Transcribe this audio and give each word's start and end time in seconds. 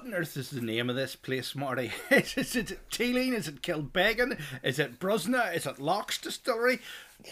what 0.00 0.06
on 0.06 0.14
earth 0.14 0.36
is 0.38 0.48
the 0.48 0.62
name 0.62 0.88
of 0.88 0.96
this 0.96 1.14
place, 1.14 1.54
Marty? 1.54 1.92
is, 2.10 2.32
it, 2.36 2.38
is 2.38 2.56
it 2.56 2.90
Teeling? 2.90 3.34
Is 3.34 3.48
it 3.48 3.60
Kilbeggan? 3.60 4.40
Is 4.62 4.78
it 4.78 4.98
Brusna? 4.98 5.54
Is 5.54 5.66
it 5.66 5.78
Locke's 5.78 6.16
Distillery? 6.16 6.80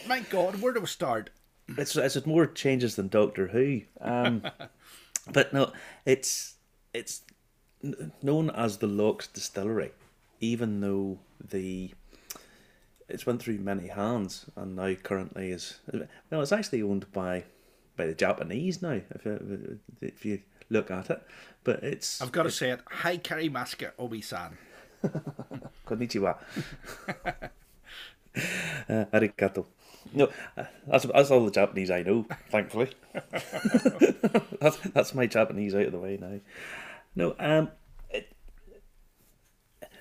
My 0.06 0.20
God, 0.20 0.60
where 0.60 0.74
do 0.74 0.80
we 0.80 0.86
start? 0.86 1.30
It's 1.78 1.96
it's 1.96 2.16
it 2.16 2.26
more 2.26 2.46
changes 2.46 2.96
than 2.96 3.08
Doctor 3.08 3.48
Who. 3.48 3.82
Um, 4.02 4.42
but 5.32 5.52
no, 5.54 5.72
it's 6.04 6.56
it's 6.92 7.22
known 8.22 8.50
as 8.50 8.78
the 8.78 8.86
Locke's 8.86 9.28
Distillery, 9.28 9.92
even 10.40 10.80
though 10.80 11.18
the 11.42 11.94
it's 13.08 13.24
went 13.24 13.40
through 13.40 13.58
many 13.58 13.88
hands 13.88 14.44
and 14.56 14.76
now 14.76 14.92
currently 14.94 15.52
is 15.52 15.80
no, 16.30 16.40
it's 16.42 16.52
actually 16.52 16.82
owned 16.82 17.10
by 17.12 17.44
by 17.96 18.06
the 18.06 18.14
Japanese 18.14 18.82
now. 18.82 19.00
If 19.10 19.24
you, 19.24 19.78
if 20.02 20.24
you 20.26 20.40
look 20.70 20.90
at 20.90 21.10
it, 21.10 21.22
but 21.64 21.82
it's 21.82 22.20
I've 22.20 22.32
got 22.32 22.44
to 22.44 22.50
say 22.50 22.70
it. 22.70 22.80
Hi, 22.88 23.16
Kerry 23.16 23.48
Maska 23.48 23.92
Obi-san. 23.98 24.58
Konnichiwa. 25.86 26.38
uh, 28.88 29.04
arigato. 29.12 29.66
No, 30.12 30.30
uh, 30.56 30.64
that's 30.86 31.04
that's 31.04 31.30
all 31.30 31.44
the 31.44 31.50
Japanese 31.50 31.90
I 31.90 32.02
know. 32.02 32.26
Thankfully, 32.50 32.90
that's 34.60 34.78
that's 34.94 35.14
my 35.14 35.26
Japanese 35.26 35.74
out 35.74 35.86
of 35.86 35.92
the 35.92 35.98
way 35.98 36.18
now. 36.20 36.40
No, 37.14 37.34
um, 37.38 37.70
it, 38.10 38.34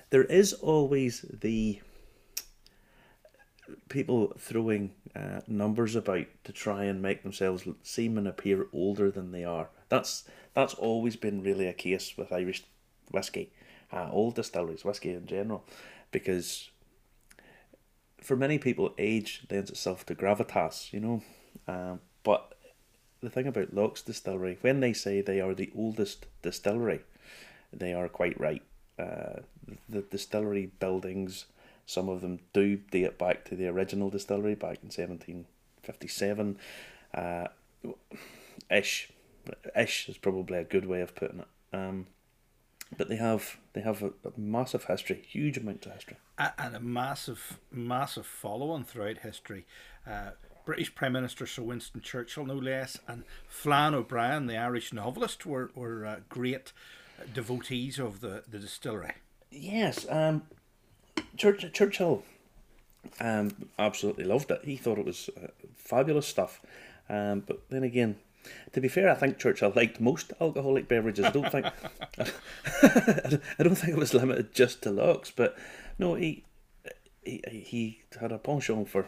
there 0.10 0.24
is 0.24 0.54
always 0.54 1.26
the 1.42 1.82
people 3.90 4.34
throwing 4.38 4.94
uh, 5.16 5.42
numbers 5.48 5.96
about 5.96 6.28
to 6.46 6.54
try 6.54 6.86
and 6.86 7.02
make 7.02 7.24
themselves 7.24 7.68
seem 7.84 8.18
and 8.18 8.28
appear 8.28 8.68
older 8.72 9.12
than 9.12 9.32
they 9.32 9.44
are. 9.44 9.70
That's 9.90 10.24
that's 10.58 10.74
always 10.74 11.16
been 11.16 11.44
really 11.44 11.68
a 11.68 11.74
case 11.74 12.18
with 12.18 12.34
Irish 12.34 12.64
whiskey, 13.12 13.52
uh, 13.94 14.10
old 14.12 14.34
distilleries, 14.34 14.84
whiskey 14.84 15.12
in 15.12 15.28
general, 15.28 15.64
because 16.12 16.70
for 18.20 18.36
many 18.36 18.58
people, 18.58 18.96
age 18.98 19.44
lends 19.52 19.70
itself 19.70 20.04
to 20.08 20.16
gravitas, 20.16 20.92
you 20.92 21.00
know. 21.00 21.22
Um, 21.68 22.00
but 22.24 22.58
the 23.22 23.30
thing 23.30 23.46
about 23.46 23.76
Locke's 23.76 24.02
Distillery, 24.02 24.58
when 24.62 24.80
they 24.80 24.94
say 24.94 25.22
they 25.22 25.40
are 25.40 25.54
the 25.54 25.72
oldest 25.76 26.26
distillery, 26.42 27.02
they 27.72 27.94
are 27.94 28.10
quite 28.10 28.40
right. 28.40 28.64
Uh, 28.98 29.42
the 29.88 30.02
distillery 30.02 30.72
buildings 30.80 31.46
some 31.86 32.10
of 32.10 32.20
them 32.22 32.40
do 32.52 32.76
date 32.76 33.18
back 33.18 33.46
to 33.46 33.56
the 33.56 33.68
original 33.68 34.10
distillery 34.10 34.56
back 34.56 34.80
in 34.84 34.90
1757. 34.90 36.58
Uh, 37.14 37.48
ish. 38.70 39.10
Ish 39.76 40.10
is 40.10 40.18
probably 40.18 40.58
a 40.58 40.64
good 40.64 40.86
way 40.86 41.02
of 41.02 41.16
putting 41.16 41.40
it. 41.40 41.48
Um, 41.74 42.08
but 42.96 43.10
they 43.10 43.18
have 43.18 43.58
they 43.74 43.82
have 43.82 44.02
a, 44.02 44.08
a, 44.24 44.32
massive 44.38 44.86
history, 44.86 45.22
huge 45.28 45.58
amount 45.58 45.86
of 45.86 45.92
history, 45.92 46.18
and 46.38 46.76
a 46.76 46.80
massive 46.80 47.60
massive 47.72 48.26
following 48.26 48.84
throughout 48.86 49.20
history. 49.20 49.66
Uh, 50.06 50.32
British 50.66 50.94
Prime 50.96 51.14
Minister 51.14 51.46
Sir 51.46 51.64
Winston 51.64 52.02
Churchill, 52.02 52.46
no 52.46 52.56
less, 52.56 53.00
and 53.08 53.24
Flann 53.48 53.94
O'Brien, 53.94 54.48
the 54.48 54.58
Irish 54.58 54.94
novelist, 54.94 55.46
were 55.46 55.72
were 55.76 56.06
uh, 56.06 56.16
great 56.30 56.72
devotees 57.34 58.00
of 58.00 58.22
the, 58.22 58.44
the 58.48 58.60
distillery. 58.60 59.14
Yes, 59.52 60.06
um, 60.10 60.44
Church, 61.36 61.66
Churchill 61.74 62.24
um, 63.20 63.70
absolutely 63.80 64.24
loved 64.24 64.52
it. 64.52 64.62
He 64.64 64.76
thought 64.76 64.98
it 64.98 65.06
was 65.06 65.30
uh, 65.42 65.48
fabulous 65.76 66.28
stuff. 66.28 66.62
Um, 67.10 67.42
but 67.46 67.70
then 67.70 67.84
again, 67.84 68.18
to 68.74 68.82
be 68.82 68.88
fair, 68.88 69.10
I 69.10 69.16
think 69.16 69.38
Churchill 69.38 69.74
liked 69.76 70.00
most 70.00 70.34
alcoholic 70.40 70.88
beverages. 70.88 71.26
I 71.26 71.32
don't 71.32 71.52
think 71.52 71.66
I 73.60 73.64
don't 73.64 73.76
think 73.76 73.94
it 73.94 73.98
was 73.98 74.14
limited 74.14 74.54
just 74.54 74.82
to 74.84 74.92
Locke's, 74.92 75.32
but 75.32 75.58
no, 75.98 76.16
he 76.16 76.44
he, 77.24 77.42
he 77.48 78.02
had 78.20 78.32
a 78.32 78.38
penchant 78.38 78.90
for 78.90 79.08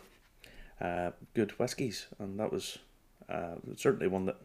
uh, 0.82 1.12
good 1.34 1.52
whiskies, 1.52 2.08
and 2.20 2.40
that 2.40 2.52
was 2.52 2.80
uh, 3.30 3.56
certainly 3.76 4.08
one 4.08 4.26
that 4.26 4.38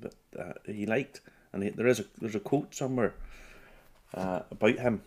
that 0.00 0.14
uh, 0.38 0.52
he 0.66 0.86
liked. 0.86 1.20
And 1.52 1.62
he, 1.62 1.70
there 1.70 1.86
is 1.86 2.00
a 2.00 2.04
there's 2.20 2.34
a 2.34 2.40
quote 2.40 2.74
somewhere 2.74 3.14
uh, 4.14 4.40
about 4.50 4.78
him 4.78 5.02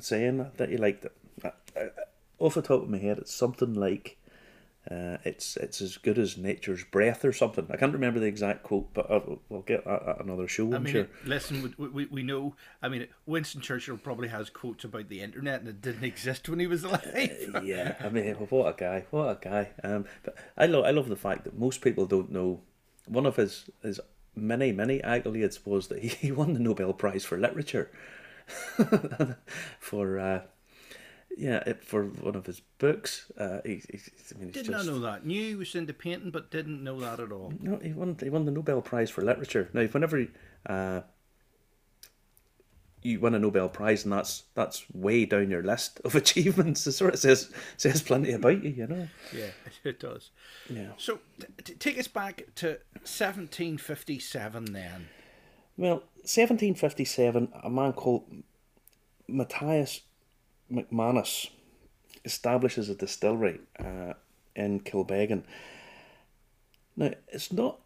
saying 0.00 0.50
that 0.56 0.70
he 0.70 0.76
liked 0.76 1.04
it 1.04 1.12
off 2.42 2.54
the 2.54 2.62
top 2.62 2.82
of 2.82 2.90
my 2.90 2.98
head, 2.98 3.18
it's 3.18 3.32
something 3.32 3.74
like 3.74 4.16
uh, 4.90 5.16
it's 5.24 5.56
it's 5.56 5.80
as 5.80 5.96
good 5.96 6.18
as 6.18 6.36
nature's 6.36 6.82
breath 6.82 7.24
or 7.24 7.32
something. 7.32 7.66
I 7.70 7.76
can't 7.76 7.92
remember 7.92 8.18
the 8.18 8.26
exact 8.26 8.64
quote, 8.64 8.92
but 8.92 9.08
I'll, 9.08 9.40
we'll 9.48 9.60
get 9.62 9.84
that 9.84 10.02
at 10.02 10.20
another 10.24 10.48
show. 10.48 10.72
I 10.72 10.76
I'm 10.76 10.82
mean, 10.82 10.92
sure. 10.92 11.08
listen, 11.24 11.72
we, 11.78 11.88
we, 11.88 12.06
we 12.06 12.22
know. 12.24 12.56
I 12.82 12.88
mean, 12.88 13.06
Winston 13.24 13.60
Churchill 13.60 13.96
probably 13.96 14.26
has 14.28 14.50
quotes 14.50 14.82
about 14.82 15.08
the 15.08 15.20
internet 15.20 15.60
and 15.60 15.68
it 15.68 15.80
didn't 15.80 16.02
exist 16.12 16.48
when 16.48 16.58
he 16.58 16.66
was 16.66 16.82
alive. 16.82 17.52
Uh, 17.54 17.60
yeah, 17.60 17.94
I 18.00 18.08
mean, 18.08 18.34
what 18.48 18.74
a 18.74 18.76
guy! 18.76 19.04
What 19.10 19.28
a 19.28 19.38
guy! 19.40 19.70
Um, 19.84 20.04
but 20.24 20.34
I 20.56 20.66
love 20.66 20.84
I 20.84 20.90
love 20.90 21.08
the 21.08 21.16
fact 21.16 21.44
that 21.44 21.56
most 21.56 21.80
people 21.80 22.06
don't 22.06 22.32
know 22.32 22.60
one 23.06 23.26
of 23.26 23.36
his 23.36 23.70
his 23.82 24.00
many 24.34 24.72
many 24.72 24.98
accolades 24.98 25.64
was 25.64 25.86
that 25.88 26.00
he, 26.00 26.08
he 26.26 26.32
won 26.32 26.54
the 26.54 26.60
Nobel 26.60 26.92
Prize 26.92 27.24
for 27.24 27.38
literature 27.38 27.88
for. 29.78 30.18
Uh, 30.18 30.40
yeah, 31.36 31.62
it, 31.66 31.84
for 31.84 32.04
one 32.04 32.34
of 32.34 32.46
his 32.46 32.60
books. 32.78 33.30
Uh, 33.38 33.58
he, 33.64 33.82
he, 33.90 34.00
I 34.34 34.38
mean, 34.38 34.50
Did 34.50 34.66
just, 34.66 34.70
not 34.70 34.86
know 34.86 35.00
that. 35.00 35.24
Knew 35.24 35.48
he 35.48 35.54
was 35.54 35.74
into 35.74 35.92
painting, 35.92 36.30
but 36.30 36.50
didn't 36.50 36.82
know 36.82 37.00
that 37.00 37.20
at 37.20 37.32
all. 37.32 37.52
No, 37.60 37.78
he 37.82 37.92
won. 37.92 38.16
He 38.20 38.30
won 38.30 38.44
the 38.44 38.50
Nobel 38.50 38.82
Prize 38.82 39.10
for 39.10 39.22
literature. 39.22 39.68
Now, 39.72 39.84
whenever 39.84 40.26
uh, 40.66 41.00
you 43.02 43.20
win 43.20 43.34
a 43.34 43.38
Nobel 43.38 43.68
Prize, 43.68 44.04
and 44.04 44.12
that's 44.12 44.44
that's 44.54 44.84
way 44.92 45.24
down 45.24 45.50
your 45.50 45.62
list 45.62 46.00
of 46.04 46.14
achievements, 46.14 46.86
it 46.86 46.92
sort 46.92 47.14
of 47.14 47.20
says 47.20 47.50
says 47.76 48.02
plenty 48.02 48.32
about 48.32 48.62
you, 48.62 48.70
you 48.70 48.86
know. 48.86 49.08
Yeah, 49.34 49.50
it 49.84 50.00
does. 50.00 50.30
Yeah. 50.68 50.92
So, 50.96 51.20
t- 51.64 51.74
take 51.74 51.98
us 51.98 52.08
back 52.08 52.44
to 52.56 52.78
seventeen 53.04 53.78
fifty 53.78 54.18
seven. 54.18 54.72
Then. 54.72 55.08
Well, 55.76 56.04
seventeen 56.24 56.74
fifty 56.74 57.04
seven. 57.04 57.48
A 57.62 57.70
man 57.70 57.92
called 57.92 58.24
Matthias 59.26 60.02
McManus 60.70 61.50
establishes 62.24 62.88
a 62.88 62.94
distillery 62.94 63.60
uh, 63.78 64.14
in 64.54 64.80
Kilbeggan. 64.80 65.44
Now, 66.96 67.12
it's 67.28 67.52
not. 67.52 67.80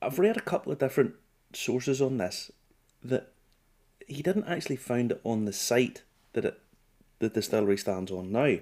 I've 0.00 0.18
read 0.18 0.36
a 0.36 0.42
couple 0.42 0.72
of 0.72 0.78
different 0.78 1.14
sources 1.52 2.00
on 2.00 2.18
this 2.18 2.50
that 3.02 3.32
he 4.06 4.22
didn't 4.22 4.44
actually 4.44 4.76
found 4.76 5.12
it 5.12 5.20
on 5.24 5.44
the 5.44 5.52
site 5.52 6.02
that 6.32 6.44
it 6.44 6.60
the 7.18 7.28
distillery 7.28 7.78
stands 7.78 8.10
on 8.10 8.30
now. 8.30 8.56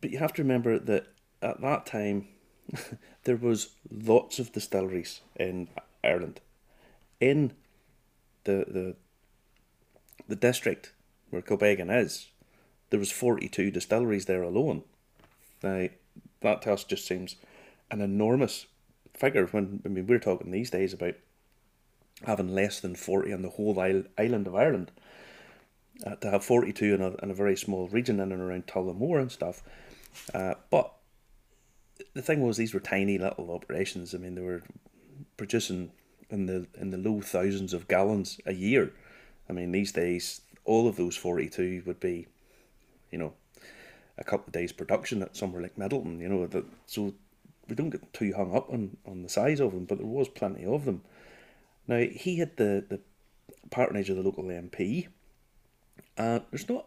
But 0.00 0.10
you 0.10 0.18
have 0.18 0.32
to 0.34 0.42
remember 0.42 0.78
that 0.78 1.06
at 1.42 1.60
that 1.60 1.86
time 1.86 2.28
there 3.24 3.36
was 3.36 3.70
lots 3.90 4.38
of 4.38 4.52
distilleries 4.52 5.20
in 5.36 5.68
Ireland. 6.02 6.40
In 7.20 7.52
the 8.44 8.64
the 8.66 8.96
the 10.28 10.36
district 10.36 10.92
where 11.30 11.42
Kilbeggan 11.42 11.90
is, 11.90 12.28
there 12.90 12.98
was 12.98 13.10
42 13.10 13.70
distilleries 13.70 14.26
there 14.26 14.42
alone. 14.42 14.82
Now, 15.62 15.88
that 16.40 16.62
to 16.62 16.72
us 16.72 16.84
just 16.84 17.06
seems 17.06 17.36
an 17.90 18.00
enormous 18.00 18.66
figure 19.14 19.46
when, 19.46 19.82
I 19.84 19.88
mean, 19.88 20.06
we're 20.06 20.18
talking 20.18 20.50
these 20.50 20.70
days 20.70 20.92
about 20.92 21.14
having 22.26 22.54
less 22.54 22.80
than 22.80 22.94
40 22.94 23.32
on 23.32 23.42
the 23.42 23.50
whole 23.50 23.78
island 23.80 24.46
of 24.46 24.54
Ireland. 24.54 24.90
Uh, 26.06 26.14
to 26.14 26.30
have 26.30 26.44
42 26.44 26.94
in 26.94 27.02
a, 27.02 27.14
in 27.24 27.30
a 27.32 27.34
very 27.34 27.56
small 27.56 27.88
region 27.88 28.20
in 28.20 28.30
and 28.30 28.40
around 28.40 28.68
Tullamore 28.68 29.20
and 29.20 29.32
stuff. 29.32 29.64
Uh, 30.32 30.54
but 30.70 30.92
the 32.14 32.22
thing 32.22 32.40
was, 32.40 32.56
these 32.56 32.72
were 32.72 32.78
tiny 32.78 33.18
little 33.18 33.50
operations. 33.50 34.14
I 34.14 34.18
mean, 34.18 34.36
they 34.36 34.40
were 34.40 34.62
producing 35.36 35.90
in 36.30 36.46
the 36.46 36.66
in 36.78 36.90
the 36.90 36.98
low 36.98 37.20
thousands 37.20 37.72
of 37.72 37.88
gallons 37.88 38.40
a 38.46 38.52
year. 38.52 38.92
I 39.48 39.52
mean, 39.52 39.72
these 39.72 39.92
days, 39.92 40.40
all 40.64 40.88
of 40.88 40.96
those 40.96 41.16
42 41.16 41.82
would 41.86 42.00
be, 42.00 42.26
you 43.10 43.18
know, 43.18 43.32
a 44.18 44.24
couple 44.24 44.46
of 44.46 44.52
days 44.52 44.72
production 44.72 45.22
at 45.22 45.36
somewhere 45.36 45.62
like 45.62 45.76
Midleton, 45.76 46.20
you 46.20 46.28
know, 46.28 46.46
that, 46.46 46.64
so 46.86 47.14
we 47.68 47.74
don't 47.74 47.90
get 47.90 48.12
too 48.12 48.32
hung 48.36 48.54
up 48.54 48.70
on, 48.70 48.96
on 49.06 49.22
the 49.22 49.28
size 49.28 49.60
of 49.60 49.72
them, 49.72 49.84
but 49.84 49.98
there 49.98 50.06
was 50.06 50.28
plenty 50.28 50.64
of 50.64 50.84
them. 50.84 51.02
Now, 51.86 51.98
he 52.00 52.38
had 52.38 52.56
the, 52.56 52.84
the 52.88 53.00
patronage 53.70 54.10
of 54.10 54.16
the 54.16 54.22
local 54.22 54.44
MP. 54.44 55.08
Uh, 56.16 56.40
there's 56.50 56.68
not, 56.68 56.86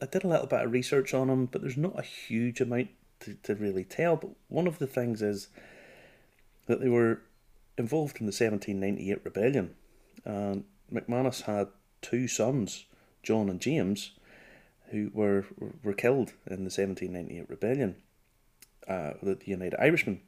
I 0.00 0.06
did 0.06 0.24
a 0.24 0.28
little 0.28 0.46
bit 0.46 0.64
of 0.64 0.72
research 0.72 1.14
on 1.14 1.28
him, 1.28 1.46
but 1.46 1.60
there's 1.60 1.76
not 1.76 1.98
a 1.98 2.02
huge 2.02 2.60
amount 2.60 2.88
to, 3.20 3.34
to 3.44 3.54
really 3.54 3.84
tell. 3.84 4.16
But 4.16 4.30
one 4.48 4.66
of 4.66 4.78
the 4.78 4.86
things 4.86 5.22
is 5.22 5.48
that 6.66 6.80
they 6.80 6.88
were 6.88 7.20
involved 7.78 8.20
in 8.20 8.26
the 8.26 8.30
1798 8.30 9.20
rebellion. 9.24 9.74
And 10.24 10.64
McManus 10.92 11.42
had 11.42 11.68
two 12.02 12.28
sons, 12.28 12.84
John 13.22 13.48
and 13.48 13.60
James, 13.60 14.12
who 14.90 15.10
were 15.12 15.44
were 15.82 15.92
killed 15.92 16.32
in 16.46 16.58
the 16.58 16.72
1798 16.72 17.48
rebellion, 17.48 17.96
uh, 18.88 19.14
the 19.22 19.38
United 19.44 19.78
Irishmen. 19.80 20.20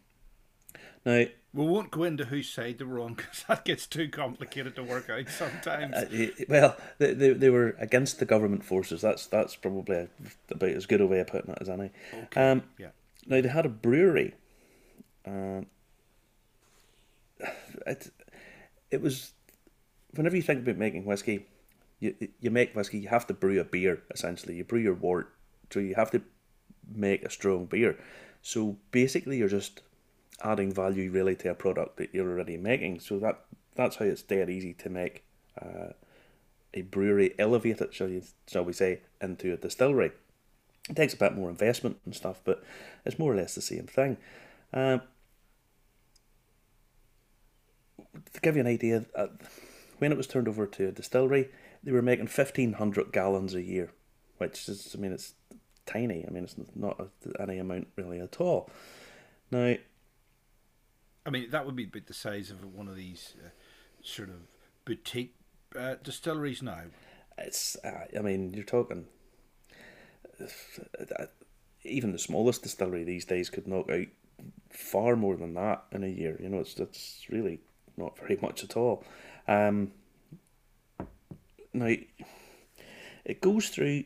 Now, 1.05 1.25
We 1.55 1.65
won't 1.65 1.91
go 1.91 2.03
into 2.03 2.27
whose 2.27 2.49
side 2.49 2.79
they 2.79 2.85
were 2.85 3.01
on 3.01 3.15
because 3.17 3.45
that 3.49 3.65
gets 3.65 3.87
too 3.87 4.09
complicated 4.09 4.75
to 4.77 4.83
work 4.83 5.09
out 5.09 5.29
sometimes. 5.29 5.95
uh, 5.95 6.29
well, 6.49 6.77
they, 6.99 7.15
they, 7.15 7.33
they 7.33 7.51
were 7.51 7.77
against 7.79 8.19
the 8.19 8.27
government 8.27 8.65
forces. 8.65 9.01
That's 9.01 9.27
that's 9.27 9.57
probably 9.57 9.97
a, 9.97 10.09
about 10.51 10.71
as 10.71 10.87
good 10.87 11.01
a 11.01 11.07
way 11.07 11.21
of 11.21 11.29
putting 11.29 11.53
it 11.53 11.59
as 11.61 11.69
any. 11.69 11.91
Um, 12.37 12.65
yeah. 12.79 12.89
Now 13.27 13.41
they 13.41 13.49
had 13.49 13.67
a 13.67 13.71
brewery. 13.71 14.35
Um, 15.25 15.67
it 17.87 18.11
it 18.91 19.01
was 19.01 19.33
whenever 20.15 20.37
you 20.37 20.43
think 20.43 20.61
about 20.61 20.77
making 20.77 21.05
whiskey, 21.05 21.47
you 22.01 22.15
you 22.41 22.51
make 22.51 22.75
whiskey. 22.75 22.99
You 22.99 23.09
have 23.09 23.27
to 23.27 23.35
brew 23.35 23.61
a 23.61 23.65
beer 23.65 24.03
essentially. 24.11 24.57
You 24.57 24.65
brew 24.65 24.81
your 24.81 24.95
wort, 24.95 25.35
so 25.71 25.81
you 25.81 25.95
have 25.95 26.11
to 26.13 26.23
make 26.95 27.25
a 27.25 27.31
strong 27.31 27.67
beer. 27.67 27.99
So 28.43 28.77
basically, 28.91 29.39
you're 29.39 29.49
just 29.49 29.83
adding 30.43 30.73
value 30.73 31.11
really 31.11 31.35
to 31.37 31.51
a 31.51 31.55
product 31.55 31.97
that 31.97 32.15
you're 32.15 32.31
already 32.31 32.57
making. 32.57 33.01
So 33.01 33.19
that 33.19 33.41
that's 33.75 33.97
how 33.97 34.05
it's 34.05 34.23
dead 34.23 34.51
easy 34.51 34.75
to 34.75 34.89
make 34.89 35.25
uh, 35.61 35.93
a 36.75 36.83
brewery 36.83 37.35
elevate 37.39 37.81
it, 37.81 37.95
shall 37.95 38.09
you 38.09 38.23
shall 38.47 38.65
we 38.65 38.73
say, 38.73 39.01
into 39.21 39.53
a 39.53 39.57
distillery. 39.57 40.13
It 40.89 40.97
takes 40.97 41.15
a 41.15 41.19
bit 41.19 41.35
more 41.35 41.51
investment 41.51 41.99
and 42.05 42.15
stuff, 42.15 42.41
but 42.45 42.65
it's 43.05 43.19
more 43.19 43.33
or 43.33 43.37
less 43.37 43.55
the 43.55 43.61
same 43.61 43.87
thing. 43.87 44.17
Um, 44.73 45.03
to 48.33 48.41
give 48.41 48.57
you 48.57 48.61
an 48.61 48.67
idea, 48.67 49.05
uh, 49.15 49.27
when 49.99 50.13
it 50.13 50.17
was 50.17 50.27
turned 50.27 50.49
over 50.49 50.67
to 50.67 50.89
a 50.89 50.93
distillery, 50.93 51.51
they 51.83 51.93
were 51.93 52.03
making 52.03 52.29
fifteen 52.29 52.75
hundred 52.75 53.13
gallons 53.13 53.55
a 53.55 53.63
year, 53.63 53.93
which 54.39 54.69
is, 54.69 54.95
I 54.97 55.01
mean, 55.01 55.13
it's 55.13 55.35
tiny. 55.87 56.25
I 56.27 56.31
mean, 56.31 56.45
it's 56.45 56.57
not 56.75 57.01
any 57.39 57.59
amount 57.59 57.89
really 57.97 58.21
at 58.21 58.41
all. 58.41 58.71
Now, 59.51 59.75
I 61.27 61.31
mean, 61.31 61.51
that 61.51 61.67
would 61.67 61.77
be 61.77 61.85
about 61.85 62.07
the 62.07 62.15
size 62.15 62.51
of 62.51 62.65
one 62.75 62.89
of 62.89 62.97
these 62.97 63.35
uh, 63.45 63.51
sort 64.03 64.29
of 64.29 64.37
boutique 64.85 65.35
uh, 65.77 65.97
distilleries 66.03 66.63
now. 66.63 66.85
it's 67.37 67.77
uh, 67.85 68.07
I 68.19 68.23
mean, 68.23 68.53
you're 68.55 68.65
talking. 68.65 69.07
uh, 70.41 71.27
Even 71.85 72.13
the 72.13 72.19
smallest 72.19 72.63
distillery 72.63 73.05
these 73.05 73.25
days 73.25 73.51
could 73.51 73.69
knock 73.69 73.91
out 73.91 74.07
far 74.71 75.17
more 75.17 75.37
than 75.37 75.55
that 75.55 75.85
in 75.93 76.05
a 76.05 76.09
year. 76.09 76.37
You 76.41 76.49
know, 76.49 76.61
it's 76.61 76.79
it's 76.79 77.27
really 77.31 77.61
not 77.97 78.19
very 78.19 78.39
much 78.41 78.65
at 78.65 78.77
all. 78.77 79.05
Um, 79.49 79.93
now, 81.73 81.95
it 83.25 83.41
goes 83.41 83.69
through 83.69 84.05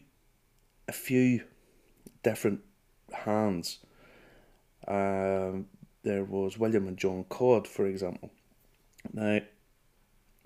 a 0.88 0.92
few 0.92 1.42
different 2.22 2.60
hands. 3.12 3.78
Um, 4.86 5.66
there 6.02 6.24
was 6.24 6.58
William 6.58 6.88
and 6.88 6.96
John 6.96 7.24
Codd, 7.28 7.68
for 7.68 7.86
example. 7.86 8.30
Now, 9.12 9.40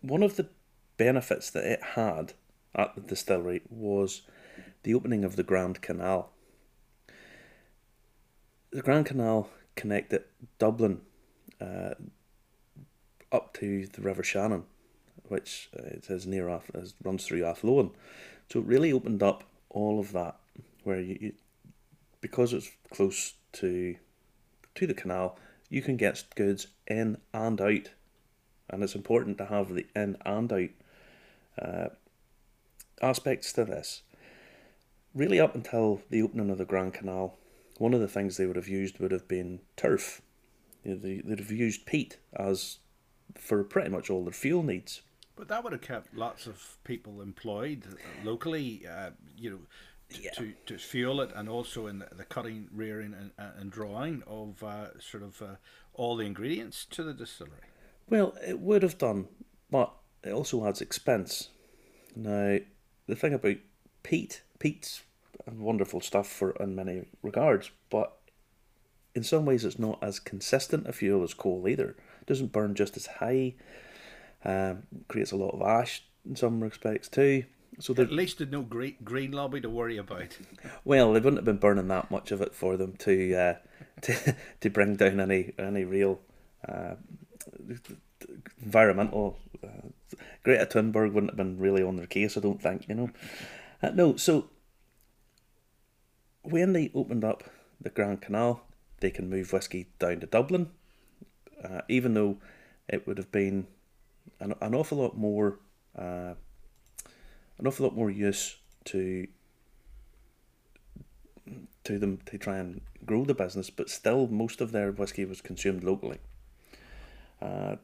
one 0.01 0.23
of 0.23 0.37
the 0.37 0.49
benefits 0.97 1.51
that 1.51 1.65
it 1.65 1.83
had 1.95 2.33
at 2.75 2.95
the 2.95 3.01
distillery 3.01 3.63
was 3.69 4.23
the 4.83 4.95
opening 4.95 5.25
of 5.25 5.37
the 5.37 5.43
Grand 5.43 5.83
Canal. 5.83 6.31
The 8.71 8.83
Grand 8.83 9.07
Canal 9.07 9.49
connected 9.75 10.25
Dublin 10.59 11.01
uh, 11.61 11.95
up 13.33 13.55
to 13.55 13.87
the 13.87 14.03
River 14.03 14.23
Shannon, 14.23 14.65
which 15.29 15.69
uh, 15.79 15.83
it 15.83 16.07
is 16.09 16.27
near 16.27 16.49
Ath- 16.49 16.71
is, 16.75 16.95
runs 17.03 17.25
through 17.25 17.45
Athlone. 17.45 17.91
So 18.51 18.61
it 18.61 18.67
really 18.67 18.93
opened 18.93 19.23
up 19.23 19.45
all 19.71 19.99
of 20.01 20.13
that, 20.13 20.37
where 20.85 21.01
you, 21.01 21.19
you 21.21 21.33
because 22.21 22.53
it's 22.53 22.71
close 22.93 23.35
to 23.53 23.97
to 24.75 24.87
the 24.87 24.95
canal, 24.95 25.39
you 25.69 25.83
can 25.83 25.97
get 25.97 26.25
goods 26.35 26.69
in 26.87 27.19
and 27.33 27.61
out, 27.61 27.91
and 28.69 28.83
it's 28.83 28.95
important 28.95 29.39
to 29.39 29.47
have 29.47 29.75
the 29.75 29.87
in 29.95 30.17
and 30.25 30.53
out 30.53 30.71
uh, 31.61 31.89
aspects 33.01 33.53
to 33.55 33.65
this. 33.65 34.03
Really, 35.15 35.41
up 35.41 35.55
until 35.55 36.03
the 36.11 36.23
opening 36.23 36.51
of 36.51 36.59
the 36.59 36.67
Grand 36.67 36.95
Canal, 36.95 37.39
one 37.79 37.95
of 37.95 38.01
the 38.01 38.09
things 38.09 38.37
they 38.37 38.47
would 38.47 38.57
have 38.57 38.69
used 38.69 38.99
would 38.99 39.13
have 39.13 39.27
been 39.27 39.61
turf. 39.77 40.21
You 40.85 40.93
know, 40.93 40.99
they, 40.99 41.23
they'd 41.25 41.39
have 41.39 41.51
used 41.51 41.87
peat 41.87 42.19
as 42.35 42.79
for 43.35 43.65
pretty 43.65 43.91
much 43.91 44.11
all 44.11 44.25
their 44.25 44.33
fuel 44.33 44.63
needs. 44.63 45.01
But 45.37 45.49
that 45.49 45.63
would 45.63 45.73
have 45.73 45.83
kept 45.83 46.15
lots 46.17 46.47
of 46.47 46.79
people 46.85 47.21
employed 47.21 47.85
uh, 47.91 47.97
locally, 48.25 48.87
uh, 48.91 49.11
you 49.37 49.51
know, 49.51 49.59
to, 50.11 50.23
Yeah. 50.23 50.31
to, 50.33 50.53
to 50.67 50.79
fuel 50.79 51.21
it 51.21 51.31
and 51.35 51.49
also 51.49 51.87
in 51.89 51.99
the, 51.99 52.09
the 52.13 52.25
cutting, 52.25 52.69
rearing, 52.73 53.15
and, 53.15 53.31
and 53.39 53.71
drawing 53.71 54.23
of 54.27 54.63
uh, 54.63 54.99
sort 54.99 55.23
of 55.23 55.43
uh, 55.43 55.57
all 55.93 56.17
the 56.17 56.25
ingredients 56.25 56.87
to 56.87 57.03
the 57.03 57.13
distillery. 57.13 57.61
Well, 58.09 58.35
it 58.47 58.61
would 58.61 58.83
have 58.83 58.99
done, 58.99 59.29
but 59.71 59.93
it 60.23 60.31
also 60.31 60.67
adds 60.67 60.81
expense. 60.81 61.51
Now, 62.15 62.59
the 63.07 63.17
thing 63.17 63.35
about 63.35 63.57
peat, 64.03 64.43
peat's 64.59 65.03
wonderful 65.47 66.01
stuff 66.01 66.29
for 66.29 66.53
in 66.53 66.75
many 66.75 67.05
regards, 67.23 67.71
but 67.91 68.17
in 69.15 69.23
some 69.23 69.45
ways 69.45 69.65
it's 69.65 69.79
not 69.79 69.99
as 70.03 70.19
consistent 70.19 70.87
a 70.89 70.93
fuel 70.93 71.23
as 71.25 71.35
coal 71.35 71.69
either. 71.69 71.91
It 72.21 72.27
doesn't 72.27 72.53
burn 72.53 72.75
just 72.75 72.97
as 72.97 73.07
high. 73.07 73.55
Um, 74.45 74.85
creates 75.09 75.33
a 75.33 75.37
lot 75.37 75.55
of 75.55 75.63
ash 75.63 76.03
in 76.25 76.37
some 76.37 76.63
respects 76.63 77.09
too. 77.09 77.45
So 77.79 77.95
At 77.99 78.13
least 78.13 78.39
there's 78.39 78.51
no 78.51 78.63
great 78.63 79.05
green 79.05 79.33
lobby 79.33 79.61
to 79.61 79.69
worry 79.69 79.99
about. 79.99 80.37
well, 80.85 81.13
they 81.13 81.21
wouldn't 81.21 81.37
have 81.37 81.45
been 81.45 81.59
burning 81.59 81.89
that 81.89 82.11
much 82.11 82.31
of 82.31 82.41
it 82.41 82.55
for 82.55 82.77
them 82.77 82.97
to 82.99 83.35
uh, 83.35 83.55
to 84.03 84.37
to 84.61 84.71
bring 84.71 84.97
down 84.97 85.21
any 85.21 85.53
any 85.59 85.85
real 85.85 86.21
uh, 86.67 86.95
environmental. 88.63 89.39
Uh, 89.63 89.89
Greta 90.43 90.67
Thunberg 90.67 91.13
wouldn't 91.13 91.33
have 91.33 91.37
been 91.37 91.59
really 91.59 91.83
on 91.83 91.97
their 91.97 92.07
case, 92.07 92.37
I 92.37 92.41
don't 92.41 92.63
think. 92.63 92.89
You 92.89 92.95
know, 92.95 93.11
uh, 93.83 93.91
no. 93.91 94.17
So 94.17 94.49
when 96.43 96.73
they 96.73 96.91
opened 96.95 97.25
up 97.25 97.45
the 97.81 97.91
Grand 97.91 98.23
Canal, 98.23 98.63
they 99.01 99.11
can 99.11 99.29
move 99.29 99.53
whiskey 99.53 99.89
down 99.99 100.21
to 100.21 100.27
Dublin, 100.27 100.71
uh, 101.63 101.83
even 101.89 102.15
though 102.15 102.39
it 102.89 103.07
would 103.07 103.19
have 103.19 103.33
been 103.33 103.67
an, 104.41 104.55
an 104.61 104.75
awful 104.75 104.99
lot 104.99 105.17
more. 105.17 105.59
Uh, 105.97 106.35
an 107.59 107.67
awful 107.67 107.87
lot 107.87 107.97
more 107.97 108.11
use 108.11 108.57
to 108.85 109.27
to 111.85 111.99
them 111.99 112.19
to 112.27 112.37
try 112.37 112.59
and 112.59 112.81
grow 113.05 113.25
the 113.25 113.35
business, 113.35 113.71
but 113.71 113.89
still 113.89 114.27
most 114.27 114.61
of 114.61 114.73
their 114.73 114.91
whiskey 114.91 115.25
was 115.25 115.41
consumed 115.41 115.85
locally. 115.85 116.19
Uh, 117.41 117.77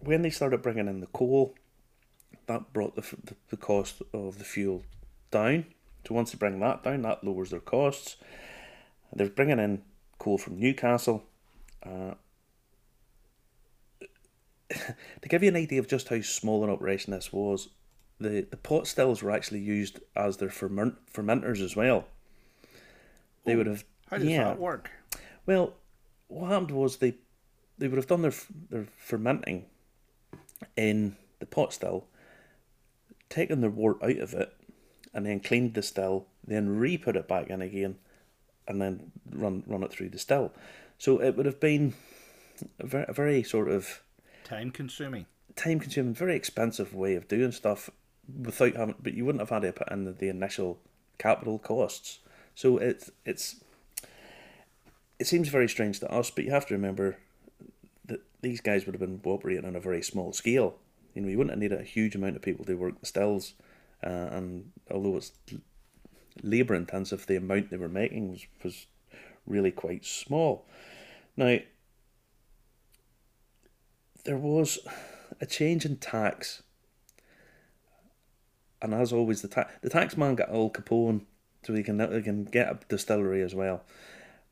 when 0.00 0.22
they 0.22 0.30
started 0.30 0.62
bringing 0.62 0.88
in 0.88 1.00
the 1.00 1.06
coal, 1.06 1.54
that 2.46 2.72
brought 2.72 2.96
the, 2.96 3.02
the, 3.02 3.34
the 3.50 3.56
cost 3.56 4.02
of 4.12 4.38
the 4.38 4.44
fuel 4.44 4.82
down. 5.30 5.66
So 6.06 6.14
once 6.14 6.32
they 6.32 6.38
bring 6.38 6.58
that 6.60 6.82
down, 6.82 7.02
that 7.02 7.22
lowers 7.22 7.50
their 7.50 7.60
costs. 7.60 8.16
They're 9.12 9.28
bringing 9.28 9.58
in 9.58 9.82
coal 10.18 10.38
from 10.38 10.58
Newcastle. 10.58 11.24
Uh, 11.82 12.14
to 14.70 15.28
give 15.28 15.42
you 15.42 15.48
an 15.48 15.56
idea 15.56 15.78
of 15.78 15.88
just 15.88 16.08
how 16.08 16.20
small 16.20 16.64
an 16.64 16.70
operation 16.70 17.12
this 17.12 17.32
was, 17.32 17.68
the, 18.20 18.46
the 18.50 18.56
pot 18.56 18.86
stills 18.86 19.22
were 19.22 19.30
actually 19.30 19.60
used 19.60 20.00
as 20.16 20.36
their 20.36 20.50
ferment, 20.50 20.96
fermenters 21.12 21.62
as 21.62 21.76
well. 21.76 22.06
They 23.44 23.56
would 23.56 23.66
have 23.66 23.84
How 24.10 24.18
does 24.18 24.26
yeah. 24.26 24.44
that 24.44 24.58
work? 24.58 24.90
Well, 25.46 25.74
what 26.26 26.50
happened 26.50 26.72
was 26.72 26.96
they 26.96 27.14
they 27.78 27.88
would 27.88 27.96
have 27.96 28.06
done 28.06 28.22
their 28.22 28.34
their 28.68 28.86
fermenting 28.98 29.64
in 30.76 31.16
the 31.38 31.46
pot 31.46 31.72
still, 31.72 32.06
taken 33.30 33.60
the 33.60 33.70
wort 33.70 33.98
out 34.02 34.18
of 34.18 34.34
it, 34.34 34.54
and 35.14 35.24
then 35.24 35.40
cleaned 35.40 35.74
the 35.74 35.82
still, 35.82 36.26
then 36.44 36.76
re-put 36.78 37.16
it 37.16 37.28
back 37.28 37.48
in 37.48 37.62
again, 37.62 37.96
and 38.66 38.82
then 38.82 39.12
run 39.30 39.62
run 39.66 39.82
it 39.82 39.92
through 39.92 40.10
the 40.10 40.18
still. 40.18 40.52
So 40.98 41.22
it 41.22 41.36
would 41.36 41.46
have 41.46 41.60
been 41.60 41.94
a 42.78 42.86
very, 42.86 43.06
a 43.08 43.12
very 43.12 43.42
sort 43.42 43.70
of 43.70 44.02
Time 44.48 44.70
consuming. 44.70 45.26
time 45.56 45.78
consuming, 45.78 46.14
very 46.14 46.34
expensive 46.34 46.94
way 46.94 47.14
of 47.16 47.28
doing 47.28 47.52
stuff 47.52 47.90
without 48.42 48.76
having, 48.76 48.94
but 49.02 49.12
you 49.12 49.24
wouldn't 49.26 49.42
have 49.42 49.50
had 49.50 49.62
to 49.62 49.72
put 49.72 49.90
in 49.92 50.04
the, 50.04 50.12
the 50.12 50.28
initial 50.30 50.78
capital 51.18 51.58
costs. 51.58 52.20
So 52.54 52.78
it's 52.78 53.10
it's 53.26 53.56
it 55.18 55.26
seems 55.26 55.48
very 55.48 55.68
strange 55.68 56.00
to 56.00 56.10
us, 56.10 56.30
but 56.30 56.44
you 56.44 56.50
have 56.50 56.66
to 56.66 56.74
remember 56.74 57.18
that 58.06 58.20
these 58.40 58.60
guys 58.60 58.86
would 58.86 58.94
have 58.94 59.00
been 59.00 59.20
operating 59.24 59.66
on 59.66 59.76
a 59.76 59.80
very 59.80 60.02
small 60.02 60.32
scale. 60.32 60.76
You 61.14 61.22
know, 61.22 61.28
you 61.28 61.36
wouldn't 61.36 61.52
have 61.52 61.58
needed 61.58 61.80
a 61.80 61.84
huge 61.84 62.14
amount 62.14 62.36
of 62.36 62.42
people 62.42 62.64
to 62.64 62.74
work 62.74 63.00
the 63.00 63.06
stills, 63.06 63.54
uh, 64.02 64.08
and 64.08 64.70
although 64.90 65.16
it's 65.16 65.32
labour 66.42 66.74
intensive, 66.74 67.26
the 67.26 67.36
amount 67.36 67.70
they 67.70 67.76
were 67.76 67.88
making 67.88 68.30
was, 68.30 68.46
was 68.62 68.86
really 69.46 69.72
quite 69.72 70.04
small. 70.04 70.64
Now, 71.36 71.58
there 74.28 74.36
was 74.36 74.78
a 75.40 75.46
change 75.46 75.86
in 75.86 75.96
tax, 75.96 76.62
and 78.82 78.92
as 78.92 79.10
always, 79.10 79.40
the 79.40 79.48
tax 79.48 79.72
the 79.80 79.88
tax 79.88 80.18
man 80.18 80.34
got 80.34 80.50
Al 80.50 80.68
Capone, 80.68 81.22
so 81.62 81.72
he 81.72 81.82
can 81.82 81.98
he 82.12 82.20
can 82.20 82.44
get 82.44 82.68
a 82.68 82.78
distillery 82.90 83.40
as 83.40 83.54
well. 83.54 83.84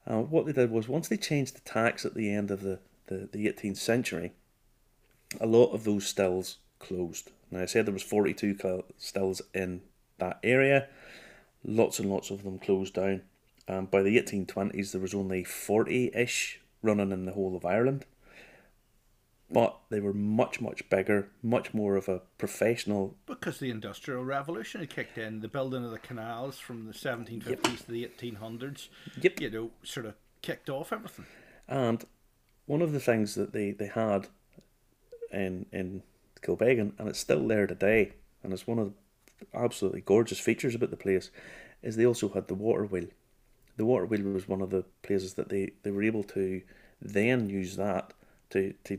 Uh, 0.06 0.22
what 0.22 0.46
they 0.46 0.52
did 0.52 0.70
was 0.70 0.88
once 0.88 1.08
they 1.08 1.18
changed 1.18 1.56
the 1.56 1.60
tax 1.60 2.06
at 2.06 2.14
the 2.14 2.32
end 2.32 2.50
of 2.50 2.62
the, 2.62 2.78
the, 3.08 3.28
the 3.32 3.46
18th 3.46 3.76
century, 3.76 4.32
a 5.40 5.46
lot 5.46 5.72
of 5.72 5.84
those 5.84 6.06
stills 6.06 6.56
closed. 6.78 7.30
Now 7.50 7.60
I 7.60 7.66
said 7.66 7.84
there 7.84 7.92
was 7.92 8.02
42 8.02 8.56
cl- 8.56 8.84
stills 8.96 9.42
in 9.52 9.82
that 10.16 10.38
area. 10.42 10.88
Lots 11.64 11.98
and 11.98 12.08
lots 12.08 12.30
of 12.30 12.44
them 12.44 12.58
closed 12.58 12.94
down. 12.94 13.22
Um, 13.68 13.86
by 13.86 14.02
the 14.02 14.16
1820s, 14.16 14.92
there 14.92 15.00
was 15.00 15.12
only 15.12 15.42
40-ish 15.42 16.60
running 16.82 17.10
in 17.10 17.26
the 17.26 17.32
whole 17.32 17.56
of 17.56 17.66
Ireland. 17.66 18.06
But 19.50 19.78
they 19.90 20.00
were 20.00 20.12
much, 20.12 20.60
much 20.60 20.88
bigger, 20.90 21.28
much 21.42 21.72
more 21.72 21.96
of 21.96 22.08
a 22.08 22.22
professional 22.36 23.16
Because 23.26 23.58
the 23.58 23.70
Industrial 23.70 24.24
Revolution 24.24 24.80
had 24.80 24.90
kicked 24.90 25.16
in, 25.18 25.40
the 25.40 25.48
building 25.48 25.84
of 25.84 25.92
the 25.92 25.98
canals 25.98 26.58
from 26.58 26.86
the 26.86 26.92
1750s 26.92 27.86
to 27.86 27.92
the 27.92 28.04
1800s, 28.04 28.88
Yep. 29.20 29.40
you 29.40 29.50
know, 29.50 29.70
sort 29.84 30.06
of 30.06 30.14
kicked 30.42 30.68
off 30.68 30.92
everything. 30.92 31.26
And 31.68 32.04
one 32.66 32.82
of 32.82 32.92
the 32.92 32.98
things 33.00 33.36
that 33.36 33.52
they, 33.52 33.70
they 33.70 33.86
had 33.86 34.28
in 35.32 35.66
in 35.72 36.02
Kilbeggan, 36.42 36.92
and 36.98 37.08
it's 37.08 37.18
still 37.18 37.46
there 37.46 37.66
today, 37.66 38.12
and 38.42 38.52
it's 38.52 38.66
one 38.66 38.78
of 38.78 38.92
the 39.40 39.46
absolutely 39.58 40.00
gorgeous 40.00 40.38
features 40.38 40.74
about 40.74 40.90
the 40.90 40.96
place, 40.96 41.30
is 41.82 41.96
they 41.96 42.06
also 42.06 42.28
had 42.28 42.48
the 42.48 42.54
water 42.54 42.84
wheel. 42.84 43.06
The 43.76 43.84
water 43.84 44.06
wheel 44.06 44.22
was 44.22 44.48
one 44.48 44.62
of 44.62 44.70
the 44.70 44.84
places 45.02 45.34
that 45.34 45.48
they, 45.50 45.72
they 45.82 45.90
were 45.90 46.02
able 46.02 46.24
to 46.24 46.62
then 47.00 47.48
use 47.48 47.76
that 47.76 48.12
to 48.50 48.74
to 48.84 48.98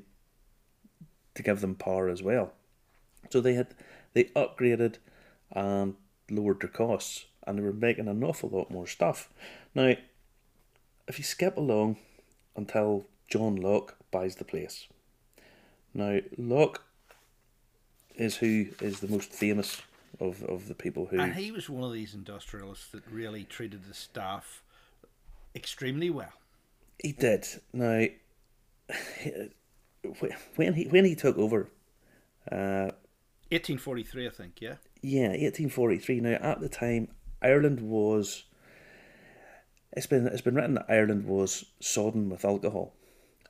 to 1.38 1.44
give 1.44 1.62
them 1.62 1.76
power 1.76 2.10
as 2.10 2.22
well. 2.22 2.52
So 3.30 3.40
they 3.40 3.54
had 3.54 3.74
they 4.14 4.26
upgraded 4.26 4.98
and 5.52 5.96
lowered 6.30 6.62
their 6.62 6.70
costs, 6.70 7.26
and 7.46 7.58
they 7.58 7.64
were 7.64 7.74
making 7.74 8.08
an 8.08 8.24
awful 8.24 8.50
lot 8.50 8.70
more 8.70 8.88
stuff. 8.88 9.30
Now, 9.74 9.96
if 11.08 11.18
you 11.18 11.24
skip 11.24 11.56
along 11.56 11.98
until 12.56 13.06
John 13.30 13.56
Locke 13.56 13.96
buys 14.12 14.36
the 14.36 14.46
place. 14.46 14.88
Now, 15.94 16.20
Locke 16.38 16.84
is 18.16 18.38
who 18.38 18.68
is 18.82 19.00
the 19.00 19.08
most 19.08 19.32
famous 19.32 19.82
of, 20.20 20.44
of 20.44 20.68
the 20.68 20.74
people 20.74 21.08
who. 21.08 21.20
And 21.20 21.36
he 21.36 21.52
was 21.52 21.70
one 21.70 21.84
of 21.84 21.94
these 21.94 22.14
industrialists 22.14 22.88
that 22.90 23.04
really 23.10 23.44
treated 23.44 23.86
the 23.86 23.94
staff 23.94 24.64
extremely 25.56 26.10
well. 26.10 26.34
He 27.02 27.12
did. 27.12 27.48
Now, 27.74 28.06
when 30.56 30.74
he 30.74 30.86
when 30.86 31.06
he 31.06 31.16
took 31.16 31.38
over, 31.38 31.70
uh, 32.52 32.92
1843, 33.50 34.28
I 34.28 34.30
think, 34.30 34.62
yeah? 34.62 34.76
yeah, 35.02 35.32
eighteen 35.32 35.70
forty 35.70 35.98
three. 35.98 36.20
Now, 36.20 36.38
at 36.42 36.60
the 36.60 36.70
time, 36.70 37.10
Ireland 37.42 37.82
was. 37.82 38.44
It's 39.94 40.08
been 40.08 40.28
it's 40.28 40.42
been 40.42 40.56
written 40.56 40.76
that 40.76 40.86
Ireland 40.90 41.26
was 41.26 41.66
sodden 41.80 42.30
with 42.30 42.46
alcohol. 42.46 42.94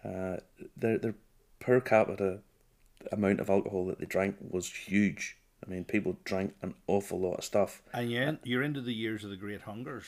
Uh, 0.05 0.37
their 0.75 0.97
their 0.97 1.15
per 1.59 1.81
capita 1.81 2.39
amount 3.11 3.39
of 3.39 3.49
alcohol 3.49 3.85
that 3.87 3.99
they 3.99 4.05
drank 4.05 4.37
was 4.39 4.71
huge. 4.71 5.37
I 5.65 5.69
mean, 5.69 5.83
people 5.83 6.17
drank 6.23 6.53
an 6.61 6.75
awful 6.85 7.19
lot 7.19 7.35
of 7.35 7.43
stuff. 7.43 7.81
And 7.91 8.11
you're, 8.11 8.37
you're 8.43 8.63
into 8.63 8.81
the 8.81 8.93
years 8.93 9.23
of 9.23 9.31
the 9.31 9.35
Great 9.35 9.61
Hungers. 9.61 10.05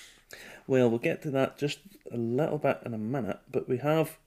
Well, 0.67 0.89
we'll 0.89 0.99
get 0.99 1.21
to 1.23 1.31
that 1.31 1.57
just 1.57 1.79
a 2.11 2.17
little 2.17 2.59
bit 2.59 2.79
in 2.85 2.93
a 2.93 2.99
minute, 2.99 3.39
but 3.51 3.67
we 3.67 3.77
have 3.77 4.19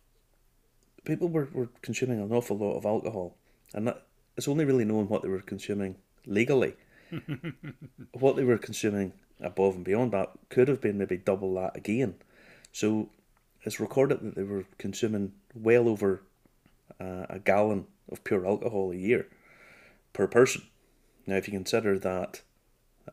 people 1.04 1.28
were, 1.28 1.48
were 1.52 1.68
consuming 1.82 2.20
an 2.20 2.32
awful 2.32 2.56
lot 2.56 2.76
of 2.76 2.84
alcohol, 2.84 3.36
and 3.74 3.86
that 3.86 4.06
it's 4.36 4.48
only 4.48 4.64
really 4.64 4.84
known 4.84 5.08
what 5.08 5.22
they 5.22 5.28
were 5.28 5.40
consuming 5.40 5.96
legally. 6.26 6.74
what 8.12 8.36
they 8.36 8.44
were 8.44 8.58
consuming 8.58 9.12
above 9.40 9.74
and 9.74 9.84
beyond 9.84 10.12
that 10.12 10.30
could 10.48 10.68
have 10.68 10.80
been 10.80 10.98
maybe 10.98 11.16
double 11.16 11.54
that 11.54 11.76
again. 11.76 12.14
So 12.72 13.10
it's 13.62 13.80
recorded 13.80 14.20
that 14.22 14.34
they 14.34 14.42
were 14.42 14.64
consuming 14.78 15.32
well 15.54 15.88
over 15.88 16.22
uh, 17.00 17.26
a 17.28 17.38
gallon 17.38 17.86
of 18.10 18.24
pure 18.24 18.46
alcohol 18.46 18.92
a 18.92 18.96
year 18.96 19.26
per 20.12 20.26
person. 20.26 20.62
Now, 21.26 21.36
if 21.36 21.46
you 21.46 21.52
consider 21.52 21.98
that 21.98 22.40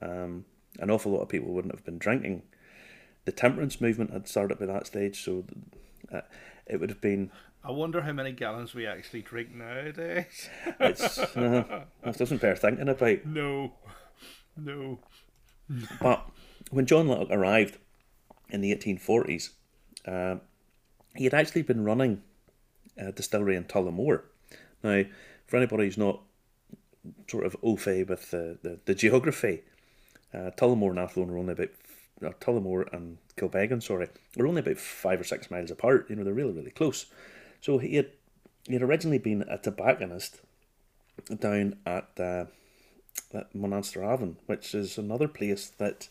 um, 0.01 0.46
an 0.79 0.89
awful 0.89 1.12
lot 1.12 1.22
of 1.22 1.29
people 1.29 1.53
wouldn't 1.53 1.74
have 1.74 1.86
been 1.86 2.00
drinking, 2.00 2.43
the 3.25 3.31
temperance 3.31 3.79
movement 3.79 4.12
had 4.12 4.27
started 4.27 4.60
by 4.60 4.65
that 4.65 4.88
stage, 4.88 5.24
so 5.24 5.46
uh, 6.12 6.22
it 6.66 6.80
would 6.80 6.89
have 6.89 7.01
been. 7.01 7.32
I 7.63 7.72
wonder 7.72 8.01
how 8.01 8.13
many 8.13 8.32
gallons 8.32 8.74
we 8.74 8.88
actually 8.88 9.22
drink 9.22 9.54
nowadays. 9.54 10.50
It's 10.80 11.18
uh, 11.36 11.84
it 12.04 12.18
doesn't 12.18 12.42
bear 12.42 12.56
thinking 12.56 12.89
about. 12.89 13.25
no. 13.25 13.74
No. 14.58 15.00
But 16.01 16.30
when 16.72 16.86
John 16.86 17.08
Locke 17.08 17.30
arrived 17.32 17.78
in 18.50 18.62
the 18.62 18.75
1840s, 18.75 19.50
uh, 20.06 20.38
he 21.16 21.24
had 21.24 21.34
actually 21.34 21.62
been 21.62 21.84
running 21.84 22.24
a 22.98 23.12
distillery 23.12 23.56
in 23.56 23.66
Tullamore. 23.66 24.24
Now, 24.84 25.04
for 25.48 25.58
anybody 25.58 25.86
who's 25.86 25.98
not 25.98 26.22
sort 27.28 27.46
of 27.46 27.56
au 27.63 27.75
fait 27.75 28.04
with 28.08 28.32
the, 28.32 28.58
the, 28.62 28.80
the 28.86 28.96
geography, 28.96 29.63
uh, 30.34 30.51
Tullamore 30.58 30.92
and 30.92 31.00
Athlone 31.00 31.30
are 31.30 31.38
only 31.38 31.54
about, 31.54 31.70
uh, 32.23 32.31
Tullamore 32.39 32.91
and 32.93 33.17
Kilbeggan, 33.38 33.81
sorry, 33.81 34.09
are 34.38 34.47
only 34.47 34.61
about 34.61 34.77
five 34.77 35.19
or 35.19 35.23
six 35.23 35.49
miles 35.49 35.71
apart. 35.71 36.09
You 36.09 36.15
know, 36.15 36.23
they're 36.23 36.33
really, 36.33 36.53
really 36.53 36.71
close. 36.71 37.05
So 37.61 37.77
he 37.77 37.95
had, 37.95 38.11
he 38.65 38.73
had 38.73 38.83
originally 38.83 39.17
been 39.17 39.43
a 39.43 39.57
tobacconist 39.57 40.41
down 41.39 41.77
at, 41.85 42.09
uh, 42.19 42.45
at 43.33 43.53
Monanster 43.53 44.03
which 44.45 44.73
is 44.73 44.97
another 44.97 45.27
place 45.27 45.71
that 45.77 46.09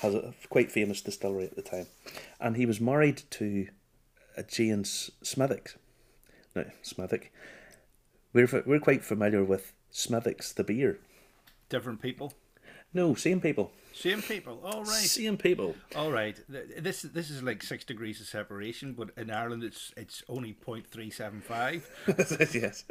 has 0.00 0.14
a 0.14 0.34
quite 0.48 0.72
famous 0.72 1.00
distillery 1.00 1.44
at 1.44 1.56
the 1.56 1.62
time. 1.62 1.86
And 2.40 2.56
he 2.56 2.66
was 2.66 2.80
married 2.80 3.22
to 3.30 3.68
a 4.36 4.42
James 4.42 5.10
Smithwick. 5.22 5.76
Now, 6.54 6.64
Smithwick. 6.82 7.32
We're, 8.32 8.48
we're 8.66 8.80
quite 8.80 9.04
familiar 9.04 9.44
with 9.44 9.72
Smithwick's, 9.90 10.52
the 10.52 10.64
beer. 10.64 10.98
Different 11.68 12.00
people. 12.00 12.32
No, 12.94 13.14
same 13.14 13.40
people. 13.40 13.72
Same 13.94 14.22
people. 14.22 14.60
All 14.64 14.84
right. 14.84 15.04
Same 15.04 15.36
people. 15.36 15.74
All 15.94 16.10
right. 16.10 16.38
This 16.48 17.02
this 17.02 17.30
is 17.30 17.42
like 17.42 17.62
six 17.62 17.84
degrees 17.84 18.20
of 18.20 18.26
separation, 18.26 18.94
but 18.94 19.10
in 19.16 19.30
Ireland 19.30 19.62
it's 19.64 19.92
it's 19.96 20.22
only 20.28 20.56
0.375. 20.66 22.54
yes, 22.54 22.84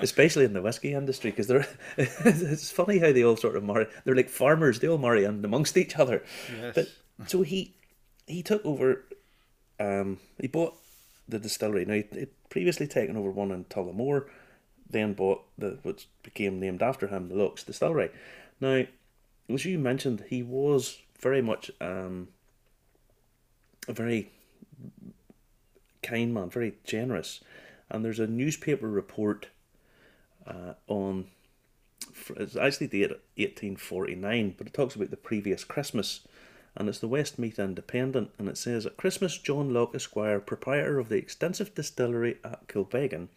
especially 0.00 0.44
in 0.44 0.52
the 0.52 0.62
whiskey 0.62 0.94
industry, 0.94 1.30
because 1.30 1.46
they're. 1.46 1.66
it's 1.96 2.70
funny 2.70 2.98
how 2.98 3.12
they 3.12 3.24
all 3.24 3.36
sort 3.36 3.56
of 3.56 3.64
marry. 3.64 3.86
They're 4.04 4.16
like 4.16 4.28
farmers; 4.28 4.80
they 4.80 4.88
all 4.88 4.98
marry 4.98 5.24
in 5.24 5.44
amongst 5.44 5.76
each 5.76 5.96
other. 5.96 6.22
Yes. 6.60 6.74
But 6.74 6.88
so 7.28 7.42
he 7.42 7.74
he 8.26 8.42
took 8.42 8.64
over. 8.64 9.04
Um, 9.80 10.18
he 10.40 10.48
bought 10.48 10.74
the 11.28 11.38
distillery. 11.38 11.84
Now 11.84 11.94
he'd 11.94 12.28
previously 12.50 12.88
taken 12.88 13.16
over 13.16 13.30
one 13.30 13.52
in 13.52 13.64
Tullamore, 13.64 14.26
then 14.90 15.12
bought 15.14 15.44
the 15.56 15.78
which 15.82 16.08
became 16.22 16.58
named 16.58 16.82
after 16.82 17.06
him, 17.08 17.28
the 17.28 17.36
Locke's 17.36 17.62
Distillery. 17.62 18.10
Now, 18.60 18.84
as 19.48 19.64
you 19.64 19.78
mentioned, 19.78 20.24
he 20.28 20.42
was 20.42 20.98
very 21.18 21.42
much 21.42 21.70
um, 21.80 22.28
a 23.86 23.92
very 23.92 24.30
kind 26.02 26.34
man, 26.34 26.50
very 26.50 26.74
generous. 26.84 27.40
And 27.90 28.04
there's 28.04 28.20
a 28.20 28.26
newspaper 28.26 28.88
report 28.88 29.48
uh, 30.46 30.74
on, 30.86 31.26
it's 32.36 32.56
actually 32.56 32.88
dated 32.88 33.10
1849, 33.36 34.54
but 34.56 34.66
it 34.66 34.74
talks 34.74 34.94
about 34.94 35.10
the 35.10 35.16
previous 35.16 35.64
Christmas. 35.64 36.20
And 36.76 36.88
it's 36.88 37.00
the 37.00 37.08
Westmeath 37.08 37.58
Independent, 37.58 38.30
and 38.38 38.48
it 38.48 38.56
says 38.56 38.86
at 38.86 38.96
Christmas, 38.96 39.36
John 39.36 39.72
Locke 39.72 39.94
Esquire, 39.94 40.38
proprietor 40.38 40.98
of 40.98 41.08
the 41.08 41.16
extensive 41.16 41.74
distillery 41.74 42.36
at 42.44 42.68
Kilbeggan, 42.68 43.28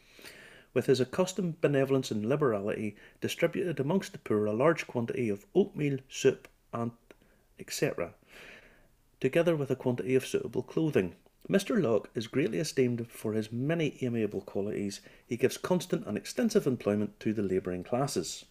with 0.73 0.85
his 0.85 0.99
accustomed 0.99 1.59
benevolence 1.61 2.11
and 2.11 2.25
liberality, 2.25 2.95
distributed 3.19 3.79
amongst 3.79 4.13
the 4.13 4.19
poor 4.19 4.45
a 4.45 4.53
large 4.53 4.87
quantity 4.87 5.29
of 5.29 5.45
oatmeal, 5.53 5.97
soup, 6.09 6.47
and 6.73 6.91
etc 7.59 8.13
together 9.21 9.55
with 9.55 9.71
a 9.71 9.75
quantity 9.75 10.15
of 10.15 10.25
suitable 10.25 10.63
clothing. 10.63 11.13
Mr. 11.49 11.81
Locke 11.81 12.09
is 12.15 12.27
greatly 12.27 12.57
esteemed 12.57 13.07
for 13.09 13.33
his 13.33 13.51
many 13.51 13.97
amiable 14.01 14.41
qualities. 14.41 14.99
He 15.25 15.37
gives 15.37 15.57
constant 15.57 16.05
and 16.07 16.17
extensive 16.17 16.67
employment 16.67 17.19
to 17.21 17.31
the 17.31 17.43
labouring 17.43 17.83
classes. 17.83 18.45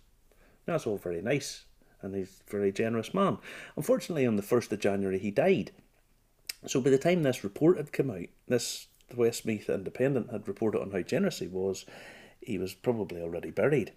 That's 0.67 0.87
all 0.87 0.97
very 0.97 1.21
nice, 1.21 1.65
and 2.03 2.15
he's 2.15 2.41
a 2.47 2.51
very 2.51 2.73
generous 2.73 3.13
man. 3.13 3.39
Unfortunately, 3.77 4.27
on 4.27 4.37
the 4.37 4.43
1st 4.43 4.73
of 4.73 4.81
January, 4.81 5.19
he 5.19 5.31
died. 5.31 5.73
So 6.67 6.81
by 6.81 6.91
the 6.91 6.99
time 6.99 7.23
this 7.23 7.43
report 7.43 7.77
had 7.77 7.93
come 7.93 8.11
out, 8.11 8.27
this 8.47 8.87
the 9.11 9.17
Westmeath 9.17 9.69
Independent 9.69 10.31
had 10.31 10.49
reported 10.49 10.81
on 10.81 10.93
how 10.93 11.03
generous 11.03 11.41
he 11.41 11.47
was, 11.47 11.85
he 12.41 12.59
was 12.59 12.73
probably 12.75 13.21
already 13.21 13.51
buried. 13.51 13.93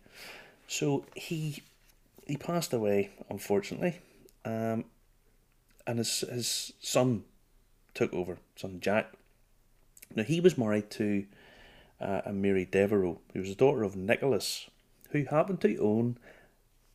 So 0.68 1.06
he 1.16 1.64
he 2.26 2.38
passed 2.38 2.74
away, 2.74 3.12
unfortunately. 3.30 4.00
Um, 4.46 4.86
and 5.88 6.00
his 6.00 6.22
his 6.22 6.74
son 6.82 7.24
took 7.94 8.14
over, 8.14 8.38
son 8.56 8.80
Jack. 8.82 9.14
Now 10.16 10.24
he 10.24 10.40
was 10.40 10.58
married 10.58 10.90
to 10.92 11.26
uh, 12.00 12.22
a 12.26 12.34
Mary 12.34 12.66
Devereux, 12.66 13.18
who 13.34 13.40
was 13.40 13.50
the 13.50 13.56
daughter 13.56 13.84
of 13.84 13.96
Nicholas, 13.96 14.70
who 15.12 15.26
happened 15.26 15.62
to 15.62 15.78
own 15.78 16.18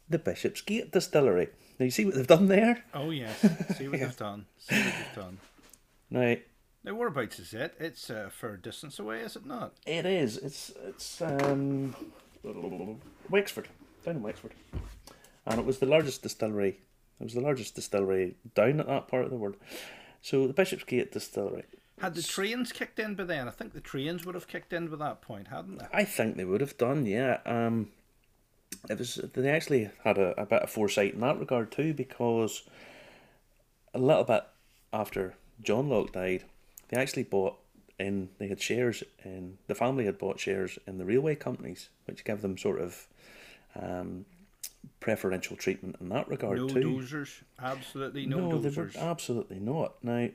the 0.08 0.18
Bishop's 0.18 0.60
Gate 0.60 0.92
distillery. 0.92 1.48
Now 1.78 1.84
you 1.84 1.90
see 1.90 2.04
what 2.04 2.14
they've 2.14 2.26
done 2.26 2.46
there. 2.46 2.84
Oh 2.92 3.10
yes. 3.10 3.40
See 3.76 3.88
what 3.88 4.00
they've 4.00 4.16
done. 4.16 4.46
See 4.58 4.76
what 4.76 4.94
they've 4.94 5.24
done. 5.24 5.38
Now 6.10 6.36
Now, 6.84 6.94
whereabouts 6.94 7.38
is 7.38 7.52
it? 7.52 7.74
It's 7.78 8.08
a 8.08 8.30
fair 8.30 8.56
distance 8.56 8.98
away, 8.98 9.20
is 9.20 9.36
it 9.36 9.44
not? 9.44 9.74
It 9.86 10.06
is. 10.06 10.36
It's 10.38 10.72
it's 10.86 11.20
um, 11.20 11.94
Wexford, 13.28 13.68
down 14.04 14.16
in 14.16 14.22
Wexford, 14.22 14.54
and 15.46 15.58
it 15.58 15.66
was 15.66 15.78
the 15.78 15.86
largest 15.86 16.22
distillery. 16.22 16.80
It 17.20 17.24
was 17.24 17.34
the 17.34 17.40
largest 17.40 17.74
distillery 17.74 18.36
down 18.54 18.80
at 18.80 18.86
that 18.86 19.08
part 19.08 19.24
of 19.24 19.30
the 19.30 19.36
world. 19.36 19.56
So 20.22 20.46
the 20.46 20.54
Bishopsgate 20.54 21.12
distillery. 21.12 21.64
Had 22.00 22.14
the 22.14 22.22
trains 22.22 22.70
kicked 22.70 23.00
in 23.00 23.16
by 23.16 23.24
then? 23.24 23.48
I 23.48 23.50
think 23.50 23.72
the 23.72 23.80
trains 23.80 24.24
would 24.24 24.36
have 24.36 24.46
kicked 24.46 24.72
in 24.72 24.86
by 24.86 24.96
that 24.96 25.20
point, 25.20 25.48
hadn't 25.48 25.78
they? 25.78 25.86
I 25.92 26.04
think 26.04 26.36
they 26.36 26.44
would 26.44 26.60
have 26.60 26.78
done. 26.78 27.06
Yeah. 27.06 27.38
Um, 27.44 27.90
it 28.88 28.98
was 28.98 29.16
they 29.34 29.50
actually 29.50 29.90
had 30.04 30.16
a, 30.16 30.40
a 30.40 30.46
bit 30.46 30.62
of 30.62 30.70
foresight 30.70 31.14
in 31.14 31.20
that 31.20 31.40
regard 31.40 31.72
too, 31.72 31.92
because 31.92 32.62
a 33.92 33.98
little 33.98 34.24
bit 34.24 34.44
after 34.92 35.34
John 35.60 35.88
Locke 35.88 36.12
died, 36.12 36.44
they 36.88 37.00
actually 37.00 37.24
bought 37.24 37.56
in. 37.98 38.30
They 38.38 38.48
had 38.48 38.60
shares 38.60 39.02
in 39.24 39.58
the 39.66 39.74
family 39.74 40.04
had 40.06 40.18
bought 40.18 40.38
shares 40.40 40.78
in 40.86 40.98
the 40.98 41.04
railway 41.04 41.34
companies, 41.34 41.88
which 42.06 42.24
gave 42.24 42.42
them 42.42 42.56
sort 42.58 42.80
of 42.80 43.06
um, 43.80 44.24
preferential 45.00 45.56
treatment 45.56 45.96
in 46.00 46.08
that 46.10 46.28
regard 46.28 46.58
No 46.58 46.68
too. 46.68 46.80
dozers, 46.80 47.42
absolutely 47.60 48.26
no, 48.26 48.50
no, 48.50 48.58
they 48.60 48.68
were 48.70 48.86
dozers. 48.86 48.96
absolutely 48.96 49.58
not. 49.60 50.02
Now, 50.02 50.28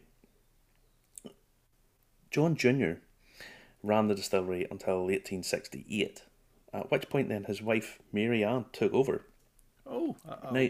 John 2.31 2.55
Junior 2.55 3.01
ran 3.81 4.07
the 4.07 4.15
distillery 4.15 4.65
until 4.71 5.03
1868. 5.03 6.23
At 6.73 6.89
which 6.89 7.09
point, 7.09 7.29
then 7.29 7.43
his 7.43 7.61
wife 7.61 7.99
Mary 8.11 8.43
Ann 8.43 8.65
took 8.73 8.93
over. 8.93 9.25
Oh, 9.85 10.15
uh, 10.27 10.35
uh, 10.47 10.51
Now, 10.51 10.67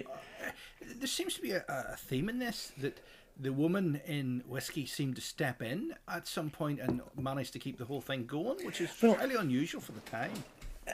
there 0.98 1.08
seems 1.08 1.36
to 1.36 1.42
be 1.42 1.52
a, 1.52 1.64
a 1.70 1.96
theme 1.96 2.28
in 2.28 2.40
this 2.40 2.72
that 2.80 3.00
the 3.40 3.52
woman 3.52 4.02
in 4.06 4.44
whiskey 4.48 4.86
seemed 4.86 5.16
to 5.16 5.22
step 5.22 5.62
in 5.62 5.96
at 6.08 6.28
some 6.28 6.50
point 6.50 6.80
and 6.80 7.02
managed 7.20 7.54
to 7.54 7.60
keep 7.60 7.78
the 7.78 7.86
whole 7.86 8.02
thing 8.02 8.26
going, 8.26 8.64
which 8.66 8.82
is 8.82 8.90
Well- 9.02 9.16
fairly 9.16 9.36
unusual 9.36 9.82
for 9.82 9.92
the 9.92 10.02
time. 10.02 10.32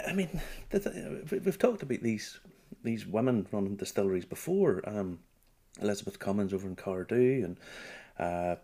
I 0.08 0.14
mean, 0.14 0.40
the, 0.70 0.80
the, 0.80 1.26
we- 1.32 1.40
we've 1.40 1.58
talked 1.58 1.84
about 1.84 2.02
these 2.02 2.40
these 2.84 3.06
women 3.06 3.48
running 3.52 3.76
distilleries 3.76 4.26
before. 4.26 4.82
Um, 4.88 5.20
Elizabeth 5.82 6.20
Cummins 6.20 6.54
over 6.54 6.68
in 6.68 6.76
Cardhu 6.76 7.44
and 7.44 7.58
uh, 8.18 8.56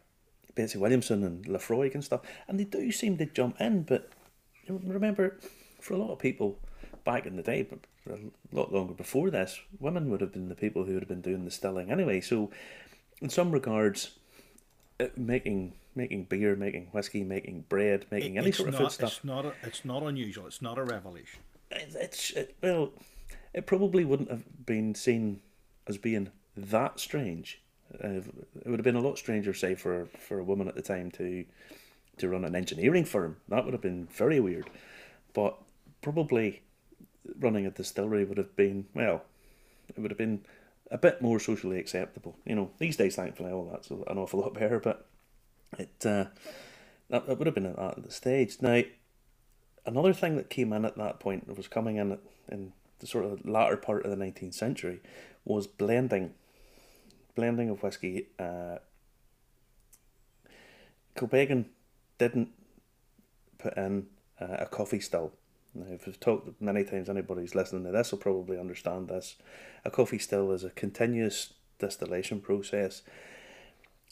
Betsy 0.53 0.77
Williamson 0.77 1.24
and 1.24 1.46
Laphroaig 1.46 1.94
and 1.96 2.03
stuff, 2.03 2.22
and 2.48 2.60
they 2.60 2.63
do 2.65 2.91
seem 2.91 3.17
to 3.17 3.25
jump 3.25 3.60
in. 3.60 3.84
But 3.84 4.10
remember, 4.70 5.38
for 5.82 5.94
a 5.96 5.98
lot 5.98 6.12
of 6.12 6.20
people 6.20 6.60
back 7.03 7.25
in 7.25 7.36
the 7.36 7.44
day, 7.44 7.63
but 7.63 7.79
a 8.13 8.20
lot 8.55 8.72
longer 8.74 8.94
before 8.94 9.29
this, 9.32 9.60
women 9.79 10.10
would 10.10 10.22
have 10.22 10.32
been 10.34 10.50
the 10.50 10.55
people 10.55 10.84
who 10.86 10.94
would 10.94 11.03
have 11.03 11.10
been 11.10 11.22
doing 11.22 11.44
the 11.44 11.50
distilling 11.50 11.91
anyway. 11.91 12.22
So, 12.22 12.51
in 13.22 13.30
some 13.30 13.52
regards, 13.52 14.12
uh, 15.00 15.08
making 15.16 15.74
making 15.96 16.26
beer, 16.26 16.56
making 16.56 16.88
whiskey, 16.92 17.24
making 17.24 17.64
bread, 17.70 18.06
making 18.12 18.38
any 18.38 18.50
it's 18.50 18.58
sort 18.58 18.68
of 18.70 18.76
food 18.76 18.92
stuff 18.92 19.14
It's 19.16 19.24
not, 19.24 19.46
a, 19.46 19.54
it's 19.64 19.86
not 19.86 20.04
unusual. 20.04 20.46
It's 20.46 20.62
not 20.62 20.78
a 20.78 20.84
revelation. 20.84 21.40
it- 21.72 21.96
it's 21.96 22.32
it, 22.32 22.56
well, 22.62 22.92
it 23.54 23.66
probably 23.66 24.04
wouldn't 24.04 24.30
have 24.30 24.44
been 24.66 24.94
seen 24.94 25.42
as 25.88 25.98
being 25.98 26.30
that 26.58 27.00
strange. 27.00 27.62
Uh, 28.04 28.08
it 28.20 28.66
would 28.66 28.80
have 28.80 28.84
been 28.84 28.96
a 28.98 29.02
lot 29.02 29.18
stranger, 29.18 29.54
say, 29.54 29.74
for, 29.76 30.08
for 30.20 30.40
a 30.40 30.44
woman 30.44 30.68
at 30.68 30.76
the 30.76 30.82
time 30.82 31.12
to 31.12 31.46
to 32.18 32.30
run 32.30 32.44
an 32.46 32.56
engineering 32.56 33.06
firm. 33.06 33.38
That 33.50 33.64
would 33.66 33.74
have 33.74 33.82
been 33.82 34.08
very 34.08 34.40
weird. 34.40 34.70
But 35.34 35.58
probably 36.02 36.62
running 37.40 37.66
a 37.66 37.72
distillery 37.72 38.24
would 38.26 38.38
have 38.38 38.56
been 38.56 38.86
well, 38.94 39.24
it 39.90 40.00
would 40.00 40.12
have 40.12 40.18
been 40.18 40.42
a 40.92 40.98
bit 40.98 41.22
more 41.22 41.39
socially 41.39 41.80
acceptable. 41.80 42.38
You 42.46 42.56
know, 42.56 42.72
these 42.77 42.98
days, 42.98 43.15
thankfully, 43.15 43.51
all 43.51 43.70
that's 43.72 43.89
an 43.89 44.18
awful 44.18 44.42
lot 44.42 44.54
better. 44.60 44.80
But 44.80 45.08
it 45.77 46.06
uh, 46.06 46.25
that, 47.10 47.27
that 47.27 47.38
would 47.38 47.48
have 47.48 47.56
been 47.56 47.65
at 47.65 47.75
that 47.75 47.98
at 47.98 48.04
the 48.04 48.12
stage. 48.12 48.58
Now, 48.62 48.82
another 49.86 50.13
thing 50.13 50.36
that 50.38 50.50
came 50.50 50.74
in 50.74 50.86
at 50.86 50.98
that 50.98 51.20
point 51.20 51.56
was 51.56 51.68
coming 51.68 51.98
in 51.98 52.18
in 52.50 52.74
the 53.00 53.08
sort 53.08 53.25
of 53.25 53.46
latter 53.46 53.77
part 53.77 54.05
of 54.05 54.12
the 54.12 54.18
19th 54.18 54.53
century 54.53 55.01
was 55.44 55.68
blending 55.68 56.33
blending 57.36 57.70
of 57.70 57.83
whiskey 57.83 58.27
uh, 58.40 58.77
Kilbeggan 61.16 61.66
didn't 62.18 62.50
put 63.57 63.75
in 63.77 64.07
uh, 64.40 64.57
a 64.60 64.66
coffee 64.66 65.00
still 65.00 65.33
now 65.75 65.85
if 65.94 66.05
we've 66.05 66.20
talked 66.20 66.59
many 66.61 66.83
times 66.83 67.09
anybody's 67.09 67.55
listening 67.55 67.83
to 67.83 67.92
this 67.92 68.11
will 68.11 68.20
probably 68.20 68.57
understand 68.57 69.07
this 69.09 69.35
a 69.83 69.92
coffee 69.92 70.18
still 70.20 70.51
is 70.51 70.64
a 70.64 70.70
continuous 70.72 71.53
distillation 71.79 72.40
process 72.40 73.01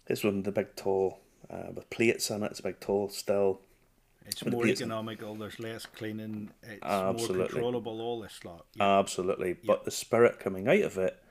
it's 0.07 0.23
one 0.23 0.39
of 0.39 0.43
the 0.43 0.51
big 0.51 0.75
tall 0.75 1.19
uh, 1.49 1.71
with 1.73 1.89
plates 1.89 2.29
in 2.29 2.43
it 2.43 2.51
it's 2.51 2.59
a 2.59 2.63
big 2.63 2.79
tall 2.79 3.09
still 3.09 3.61
It's 4.25 4.45
more 4.45 4.65
economical. 4.67 5.35
There's 5.35 5.59
less 5.59 5.85
cleaning. 5.85 6.51
It's 6.61 6.79
Absolutely. 6.81 7.37
more 7.37 7.47
controllable. 7.47 7.99
All 8.01 8.21
this 8.21 8.39
lot. 8.45 8.65
Yeah. 8.75 8.99
Absolutely, 8.99 9.57
but 9.65 9.83
the 9.83 9.91
spirit 9.91 10.39
coming 10.39 10.67
out 10.67 10.81
of 10.81 10.97
it 10.97 11.21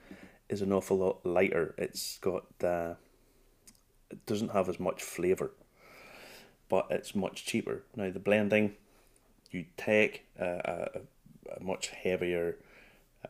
is 0.50 0.60
an 0.60 0.72
awful 0.72 0.98
lot 0.98 1.24
lighter. 1.24 1.74
It's 1.78 2.18
got 2.18 2.44
uh, 2.62 2.94
it 4.10 4.26
doesn't 4.26 4.52
have 4.52 4.68
as 4.68 4.78
much 4.78 5.02
flavour, 5.02 5.52
but 6.68 6.86
it's 6.90 7.14
much 7.14 7.46
cheaper. 7.46 7.84
Now 7.96 8.10
the 8.10 8.18
blending, 8.18 8.74
you 9.52 9.66
take 9.76 10.26
a, 10.38 10.46
a, 10.46 11.56
a 11.56 11.62
much 11.62 11.88
heavier, 11.88 12.56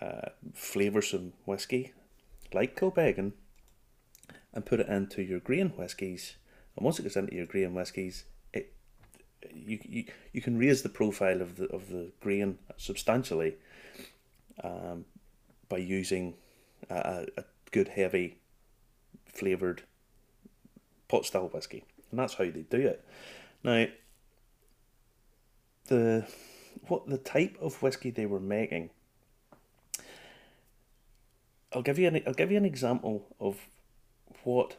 uh, 0.01 0.31
flavoursome 0.55 1.33
whiskey, 1.45 1.93
like 2.53 2.79
Kilbeggan, 2.79 3.33
and 4.53 4.67
put 4.67 4.81
it 4.81 4.89
into 4.89 5.23
your 5.23 5.41
grain 5.41 5.71
whiskies. 5.71 6.37
And 6.77 6.85
once 6.85 6.99
it 6.99 7.03
gets 7.03 7.17
into 7.17 7.35
your 7.35 7.47
grain 7.47 7.75
whiskies, 7.75 8.25
it 8.53 8.73
you, 9.55 9.79
you 9.83 10.05
you 10.33 10.41
can 10.41 10.59
raise 10.59 10.83
the 10.83 10.89
profile 10.89 11.41
of 11.43 11.57
the 11.57 11.67
of 11.67 11.89
the 11.89 12.13
grain 12.21 12.59
substantially 12.77 13.57
um, 14.63 15.05
by 15.69 15.79
using 15.79 16.35
a, 16.91 17.27
a 17.37 17.45
good 17.71 17.89
heavy 17.89 18.39
flavoured 19.27 19.83
pot 21.09 21.25
still 21.27 21.49
whiskey, 21.49 21.85
and 22.11 22.19
that's 22.19 22.35
how 22.35 22.45
they 22.45 22.65
do 22.71 22.79
it. 22.79 23.05
Now, 23.65 23.87
the 25.87 26.27
what 26.89 27.07
the 27.07 27.19
type 27.19 27.57
of 27.61 27.83
whiskey 27.83 28.11
they 28.11 28.27
were 28.27 28.41
making. 28.41 28.91
I'll 31.73 31.83
give 31.83 31.99
you 31.99 32.09
an 32.09 32.23
I'll 32.27 32.35
give 32.35 32.51
you 32.51 32.57
an 32.57 32.65
example 32.65 33.27
of 33.41 33.69
what 34.45 34.77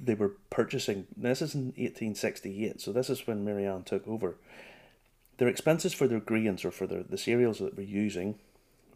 they 0.00 0.14
were 0.14 0.32
purchasing. 0.50 1.06
This 1.16 1.42
is 1.42 1.54
in 1.54 1.66
1868, 1.66 2.80
so 2.80 2.92
this 2.92 3.10
is 3.10 3.26
when 3.26 3.44
Marianne 3.44 3.82
took 3.84 4.06
over. 4.06 4.36
Their 5.38 5.48
expenses 5.48 5.94
for 5.94 6.06
their 6.08 6.20
grains 6.20 6.64
or 6.64 6.70
for 6.70 6.86
their, 6.86 7.02
the 7.02 7.18
cereals 7.18 7.58
that 7.58 7.76
were 7.76 7.82
using 7.82 8.38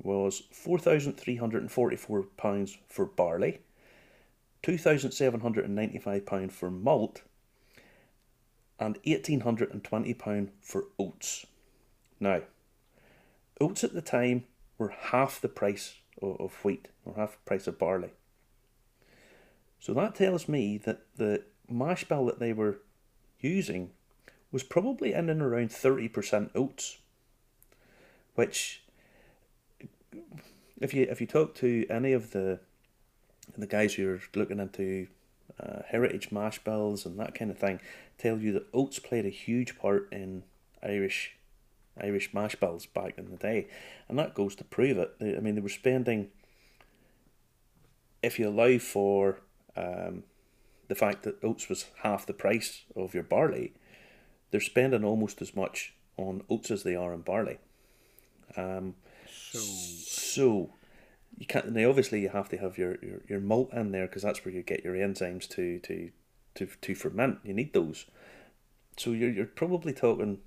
was 0.02 0.42
£4,344 0.52 2.78
for 2.88 3.06
barley, 3.06 3.60
£2,795 4.62 6.52
for 6.52 6.70
malt, 6.70 7.22
and 8.78 9.02
£1,820 9.02 10.50
for 10.60 10.84
oats. 10.98 11.46
Now, 12.20 12.42
oats 13.60 13.84
at 13.84 13.94
the 13.94 14.02
time 14.02 14.44
were 14.78 14.88
half 14.88 15.40
the 15.40 15.48
price 15.48 15.96
of, 16.20 16.52
wheat 16.64 16.88
or 17.04 17.14
half 17.14 17.32
the 17.32 17.44
price 17.44 17.66
of 17.66 17.78
barley. 17.78 18.10
So 19.80 19.94
that 19.94 20.14
tells 20.14 20.48
me 20.48 20.78
that 20.78 21.00
the 21.16 21.44
mash 21.68 22.04
bill 22.04 22.26
that 22.26 22.38
they 22.38 22.52
were 22.52 22.78
using 23.40 23.90
was 24.52 24.62
probably 24.62 25.12
in 25.12 25.28
and 25.28 25.42
around 25.42 25.70
30% 25.70 26.50
oats. 26.54 26.98
Which, 28.34 28.82
if 30.80 30.94
you 30.94 31.06
if 31.10 31.20
you 31.20 31.26
talk 31.26 31.54
to 31.56 31.86
any 31.90 32.12
of 32.12 32.30
the 32.30 32.60
the 33.56 33.66
guys 33.66 33.94
who 33.94 34.08
are 34.08 34.20
looking 34.34 34.58
into 34.58 35.06
uh, 35.62 35.82
heritage 35.88 36.32
mash 36.32 36.58
bills 36.64 37.06
and 37.06 37.18
that 37.18 37.34
kind 37.34 37.50
of 37.50 37.58
thing, 37.58 37.80
tell 38.18 38.38
you 38.38 38.52
that 38.52 38.66
oats 38.72 38.98
played 38.98 39.26
a 39.26 39.30
huge 39.30 39.78
part 39.78 40.08
in 40.12 40.44
Irish 40.82 41.36
Irish 42.00 42.32
mash 42.32 42.56
bills 42.56 42.86
back 42.86 43.18
in 43.18 43.30
the 43.30 43.36
day, 43.36 43.68
and 44.08 44.18
that 44.18 44.34
goes 44.34 44.54
to 44.56 44.64
prove 44.64 44.96
it. 44.96 45.14
I 45.20 45.40
mean, 45.40 45.54
they 45.54 45.60
were 45.60 45.68
spending 45.68 46.30
if 48.22 48.38
you 48.38 48.48
allow 48.48 48.78
for 48.78 49.40
um, 49.76 50.22
the 50.88 50.94
fact 50.94 51.24
that 51.24 51.42
oats 51.42 51.68
was 51.68 51.86
half 52.02 52.24
the 52.24 52.32
price 52.32 52.82
of 52.96 53.14
your 53.14 53.22
barley, 53.24 53.72
they're 54.50 54.60
spending 54.60 55.04
almost 55.04 55.42
as 55.42 55.54
much 55.54 55.94
on 56.16 56.42
oats 56.48 56.70
as 56.70 56.82
they 56.82 56.94
are 56.94 57.12
on 57.12 57.22
barley. 57.22 57.58
Um, 58.56 58.94
So 59.26 59.58
so 59.58 60.70
you 61.38 61.46
can't. 61.46 61.72
Now, 61.72 61.88
obviously, 61.88 62.20
you 62.20 62.28
have 62.28 62.48
to 62.50 62.58
have 62.58 62.78
your, 62.78 62.98
your, 63.02 63.20
your 63.28 63.40
malt 63.40 63.72
in 63.72 63.92
there 63.92 64.06
because 64.06 64.22
that's 64.22 64.44
where 64.44 64.54
you 64.54 64.62
get 64.62 64.84
your 64.84 64.94
enzymes 64.94 65.48
to 65.50 65.78
to 65.80 66.10
to 66.54 66.66
to 66.66 66.94
ferment. 66.94 67.38
You 67.44 67.54
need 67.54 67.72
those. 67.72 68.06
So 68.96 69.12
you're 69.12 69.30
you're 69.30 69.46
probably 69.46 69.92
talking 69.92 70.38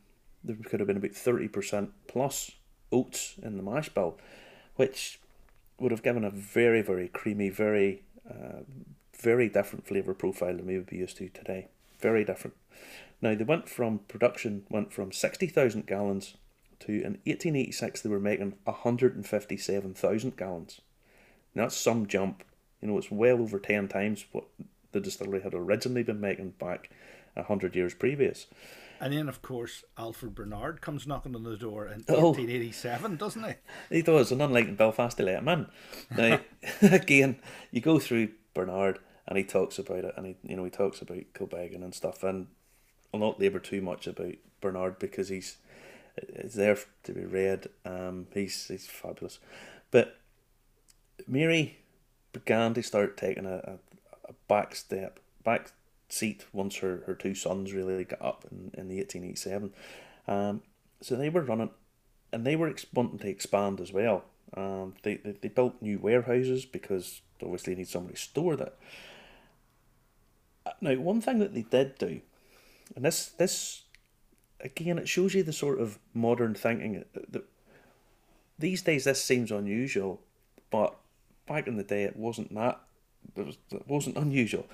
there 0.43 0.55
could 0.63 0.79
have 0.79 0.87
been 0.87 0.97
about 0.97 1.11
thirty 1.11 1.47
percent 1.47 1.91
plus 2.07 2.51
oats 2.91 3.35
in 3.41 3.57
the 3.57 3.63
mash 3.63 3.89
bill, 3.89 4.17
which 4.75 5.19
would 5.79 5.91
have 5.91 6.03
given 6.03 6.23
a 6.23 6.29
very 6.29 6.81
very 6.81 7.07
creamy, 7.07 7.49
very 7.49 8.03
uh, 8.29 8.61
very 9.19 9.49
different 9.49 9.87
flavour 9.87 10.13
profile 10.13 10.55
than 10.55 10.67
we 10.67 10.77
would 10.77 10.89
be 10.89 10.97
used 10.97 11.17
to 11.17 11.29
today. 11.29 11.67
Very 11.99 12.23
different. 12.23 12.55
Now 13.21 13.33
they 13.33 13.43
went 13.43 13.67
from 13.67 13.99
production 14.07 14.65
went 14.69 14.93
from 14.93 15.11
sixty 15.11 15.47
thousand 15.47 15.87
gallons 15.87 16.35
to 16.81 17.03
in 17.03 17.19
eighteen 17.25 17.55
eighty 17.55 17.71
six 17.71 18.01
they 18.01 18.09
were 18.09 18.19
making 18.19 18.53
hundred 18.67 19.15
and 19.15 19.25
fifty 19.27 19.57
seven 19.57 19.93
thousand 19.93 20.37
gallons. 20.37 20.81
Now 21.53 21.63
that's 21.63 21.77
some 21.77 22.07
jump. 22.07 22.43
You 22.81 22.89
know, 22.89 22.97
it's 22.97 23.11
well 23.11 23.41
over 23.41 23.59
ten 23.59 23.87
times 23.87 24.25
what 24.31 24.45
the 24.91 24.99
distillery 24.99 25.41
had 25.41 25.53
originally 25.53 26.03
been 26.03 26.21
making 26.21 26.51
back 26.51 26.89
hundred 27.37 27.75
years 27.75 27.93
previous. 27.93 28.47
And 29.01 29.11
then, 29.13 29.27
of 29.27 29.41
course, 29.41 29.83
Alfred 29.97 30.35
Barnard 30.35 30.79
comes 30.79 31.05
knocking 31.05 31.35
on 31.35 31.43
the 31.43 31.57
door 31.57 31.85
in 31.85 32.05
Oh. 32.07 32.29
1887, 32.31 33.17
doesn't 33.17 33.43
he? 33.43 33.53
He 33.97 34.01
does, 34.01 34.31
and 34.31 34.41
unlike 34.41 34.69
in 34.69 34.75
Belfast, 34.75 35.17
they 35.17 35.25
let 35.25 35.39
him 35.39 35.49
in. 35.49 35.67
Now, 36.15 36.39
again, 36.81 37.37
you 37.71 37.81
go 37.81 37.99
through 37.99 38.29
Barnard, 38.53 38.99
and 39.27 39.37
he 39.37 39.43
talks 39.43 39.77
about 39.77 40.05
it, 40.05 40.13
and 40.15 40.25
he, 40.27 40.35
you 40.43 40.55
know, 40.55 40.63
he 40.63 40.69
talks 40.69 41.01
about 41.01 41.17
Kilbeggan 41.33 41.83
and 41.83 41.93
stuff, 41.93 42.23
and 42.23 42.47
I'll 43.13 43.19
not 43.19 43.37
labour 43.39 43.59
too 43.59 43.81
much 43.81 44.07
about 44.07 44.35
Barnard 44.61 44.97
because 44.97 45.27
he's 45.27 45.57
it's 46.17 46.55
there 46.55 46.77
to 47.03 47.13
be 47.13 47.25
read. 47.25 47.67
Um, 47.85 48.27
he's 48.33 48.67
he's 48.67 48.87
fabulous, 48.87 49.39
but 49.91 50.17
Mary 51.27 51.77
began 52.33 52.73
to 52.73 52.83
start 52.83 53.17
taking 53.17 53.45
a, 53.45 53.55
a, 53.55 53.79
a 54.29 54.33
back 54.47 54.75
step, 54.75 55.19
back 55.43 55.71
seat 56.09 56.45
once 56.53 56.77
her, 56.77 57.03
her 57.05 57.15
two 57.15 57.33
sons 57.33 57.73
really 57.73 58.03
got 58.03 58.21
up 58.21 58.45
in, 58.51 58.71
in 58.73 58.87
the 58.89 58.97
1887. 58.97 59.73
Um, 60.27 60.61
so 61.01 61.15
they 61.15 61.29
were 61.29 61.41
running 61.41 61.71
and 62.31 62.45
they 62.45 62.55
were 62.55 62.73
wanting 62.93 63.19
to 63.19 63.29
expand 63.29 63.79
as 63.79 63.93
well. 63.93 64.25
Um, 64.55 64.95
they, 65.03 65.15
they, 65.15 65.31
they 65.31 65.47
built 65.47 65.81
new 65.81 65.97
warehouses 65.99 66.65
because 66.65 67.21
obviously 67.41 67.73
they 67.73 67.79
need 67.79 67.87
somebody 67.87 68.15
to 68.15 68.21
store 68.21 68.55
that. 68.55 68.75
Uh, 70.65 70.71
Now, 70.81 70.95
one 70.95 71.21
thing 71.21 71.39
that 71.39 71.53
they 71.53 71.63
did 71.63 71.97
do, 71.97 72.21
and 72.95 73.05
this 73.05 73.27
this 73.27 73.84
again, 74.59 74.97
it 74.97 75.07
shows 75.07 75.33
you 75.33 75.43
the 75.43 75.53
sort 75.53 75.79
of 75.79 75.99
modern 76.13 76.53
thinking 76.53 77.03
that 77.13 77.43
these 78.57 78.81
days 78.81 79.03
this 79.03 79.23
seems 79.23 79.51
unusual, 79.51 80.21
but 80.71 80.95
back 81.47 81.67
in 81.67 81.77
the 81.77 81.83
day 81.83 82.03
it 82.03 82.15
wasn't 82.15 82.53
that. 82.55 82.79
It, 83.35 83.45
was, 83.45 83.57
it 83.71 83.87
wasn't 83.87 84.17
unusual. 84.17 84.67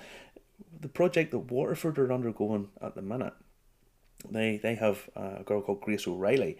The 0.80 0.88
project 0.88 1.30
that 1.32 1.50
Waterford 1.50 1.98
are 1.98 2.12
undergoing 2.12 2.68
at 2.80 2.94
the 2.94 3.02
minute, 3.02 3.34
they 4.30 4.56
they 4.56 4.76
have 4.76 5.08
a 5.16 5.42
girl 5.42 5.62
called 5.62 5.80
Grace 5.80 6.06
O'Reilly, 6.06 6.58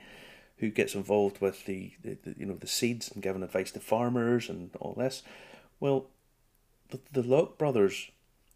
who 0.59 0.71
gets 0.71 0.95
involved 0.95 1.41
with 1.41 1.67
the, 1.67 1.93
the, 2.03 2.19
the 2.25 2.35
you 2.39 2.47
know 2.47 2.57
the 2.57 2.67
seeds 2.67 3.11
and 3.11 3.23
giving 3.23 3.43
advice 3.43 3.71
to 3.73 3.81
farmers 3.81 4.49
and 4.49 4.71
all 4.81 4.95
this. 4.95 5.23
Well, 5.79 6.07
the 6.91 6.99
the 7.13 7.23
Locke 7.23 7.59
brothers 7.59 8.11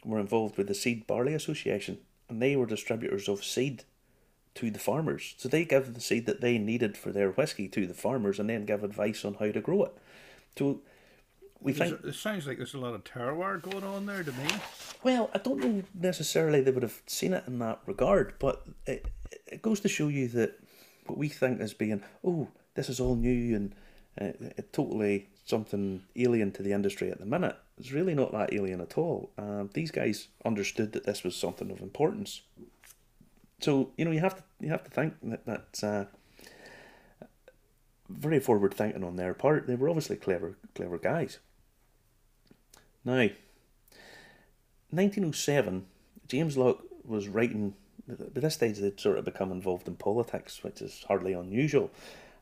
were 0.05 0.19
involved 0.19 0.57
with 0.57 0.69
the 0.69 0.75
Seed 0.75 1.07
Barley 1.07 1.35
Association, 1.35 1.99
and 2.29 2.43
they 2.43 2.57
were 2.57 2.67
distributors 2.67 3.29
of 3.29 3.45
seed 3.45 3.85
to 4.57 4.71
the 4.71 4.79
farmers. 4.79 5.35
So 5.37 5.49
they 5.49 5.65
give 5.65 5.95
the 5.95 6.01
seed 6.01 6.27
that 6.27 6.41
they 6.41 6.59
needed 6.59 6.97
for 6.97 7.13
their 7.13 7.31
whiskey 7.31 7.69
to 7.69 7.87
the 7.87 7.95
farmers, 7.95 8.39
and 8.39 8.51
then 8.51 8.67
give 8.67 8.83
advice 8.83 9.25
on 9.25 9.35
how 9.35 9.51
to 9.51 9.61
grow 9.61 9.85
it. 9.85 9.93
So 10.59 10.81
we 11.61 11.73
think 11.73 12.05
it 12.05 12.15
sounds 12.15 12.47
like 12.47 12.59
there's 12.59 12.75
a 12.75 12.79
lot 12.79 12.95
of 12.95 13.05
terroir 13.05 13.61
going 13.61 13.85
on 13.85 14.07
there 14.07 14.23
to 14.23 14.33
me. 14.33 14.49
well, 15.03 15.31
I 15.35 15.39
don't 15.39 15.59
know 15.59 15.83
necessarily 15.95 16.61
they 16.61 16.71
would 16.71 16.83
have 16.83 17.03
seen 17.07 17.33
it 17.33 17.45
in 17.47 17.59
that 17.61 17.81
regard, 17.87 18.35
but 18.39 18.67
it, 18.87 19.07
it 19.47 19.63
goes 19.63 19.81
to 19.81 19.89
show 19.89 20.09
you 20.09 20.29
that 20.29 20.59
what 21.07 21.19
we 21.19 21.29
think 21.29 21.61
as 21.61 21.75
being, 21.75 22.03
oh, 22.25 22.49
this 22.75 22.89
is 22.89 23.01
all 23.01 23.17
new 23.17 23.57
and 23.57 23.75
uh, 24.21 24.33
it 24.57 24.73
totally 24.73 25.29
something 25.45 26.03
alien 26.17 26.51
to 26.53 26.63
the 26.63 26.73
industry 26.73 27.11
at 27.11 27.19
the 27.19 27.27
minute, 27.27 27.57
is 27.79 27.93
really 27.93 28.15
not 28.15 28.33
that 28.33 28.53
alien 28.53 28.81
at 28.81 28.99
all. 28.99 29.31
Um, 29.39 29.71
these 29.75 29.91
guys 29.91 30.29
understood 30.45 30.93
that 30.93 31.05
this 31.05 31.23
was 31.23 31.37
something 31.37 31.71
of 31.71 31.81
importance. 31.81 32.43
So 33.61 33.93
you 33.97 34.05
know 34.05 34.11
you 34.11 34.21
have 34.21 34.37
to 34.37 34.43
you 34.61 34.69
have 34.69 34.85
to 34.85 34.91
think 34.91 35.15
that 35.23 35.47
that's 35.47 35.83
uh, 35.83 36.07
very 38.09 38.39
forward 38.39 38.75
thinking 38.75 39.05
on 39.05 39.17
their 39.17 39.35
part. 39.35 39.67
They 39.67 39.75
were 39.75 39.89
obviously 39.89 40.17
clever 40.17 40.57
clever 40.75 40.99
guys. 40.99 41.39
Now, 43.05 43.29
1907, 44.91 45.87
James 46.29 46.57
Locke 46.57 46.83
was 47.05 47.29
writing. 47.29 47.75
By 48.09 48.41
this 48.41 48.55
stage, 48.55 48.79
they'd 48.79 49.01
sort 49.01 49.19
of 49.19 49.25
become 49.25 49.51
involved 49.51 49.89
in 49.89 49.97
politics, 49.97 50.63
which 50.63 50.81
is 50.81 51.05
hardly 51.09 51.33
unusual. 51.33 51.91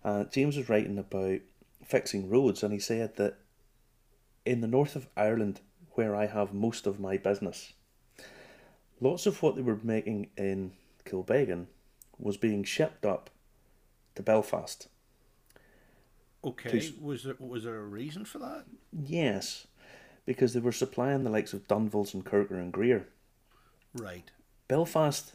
Uh, 0.05 0.25
James 0.25 0.57
was 0.57 0.69
writing 0.69 0.99
about 0.99 1.41
fixing 1.85 2.29
roads, 2.29 2.63
and 2.63 2.73
he 2.73 2.79
said 2.79 3.17
that 3.17 3.39
in 4.45 4.61
the 4.61 4.67
north 4.67 4.95
of 4.97 5.07
Ireland, 5.17 5.61
where 5.93 6.15
I 6.15 6.27
have 6.27 6.53
most 6.53 6.87
of 6.87 7.01
my 7.01 7.17
business, 7.17 7.73
lots 9.01 9.27
of 9.27 9.43
what 9.43 9.57
they 9.57 9.63
were 9.63 9.79
making 9.83 10.29
in 10.37 10.73
Kilbeggan 11.05 11.67
was 12.19 12.37
being 12.37 12.65
shipped 12.65 13.05
up 13.05 13.31
to 14.15 14.23
Belfast. 14.23 14.89
Okay, 16.45 16.71
Please. 16.71 16.93
was 17.01 17.23
there 17.25 17.37
was 17.39 17.65
there 17.65 17.77
a 17.77 17.85
reason 17.85 18.25
for 18.25 18.39
that? 18.39 18.65
Yes, 18.93 19.67
because 20.27 20.53
they 20.53 20.61
were 20.61 20.73
supplying 20.73 21.25
the 21.25 21.31
likes 21.31 21.53
of 21.53 21.67
Dunville's 21.67 22.15
and 22.15 22.25
Kirker 22.25 22.59
and 22.59 22.73
Greer. 22.73 23.09
Right. 23.95 24.31
Belfast, 24.69 25.35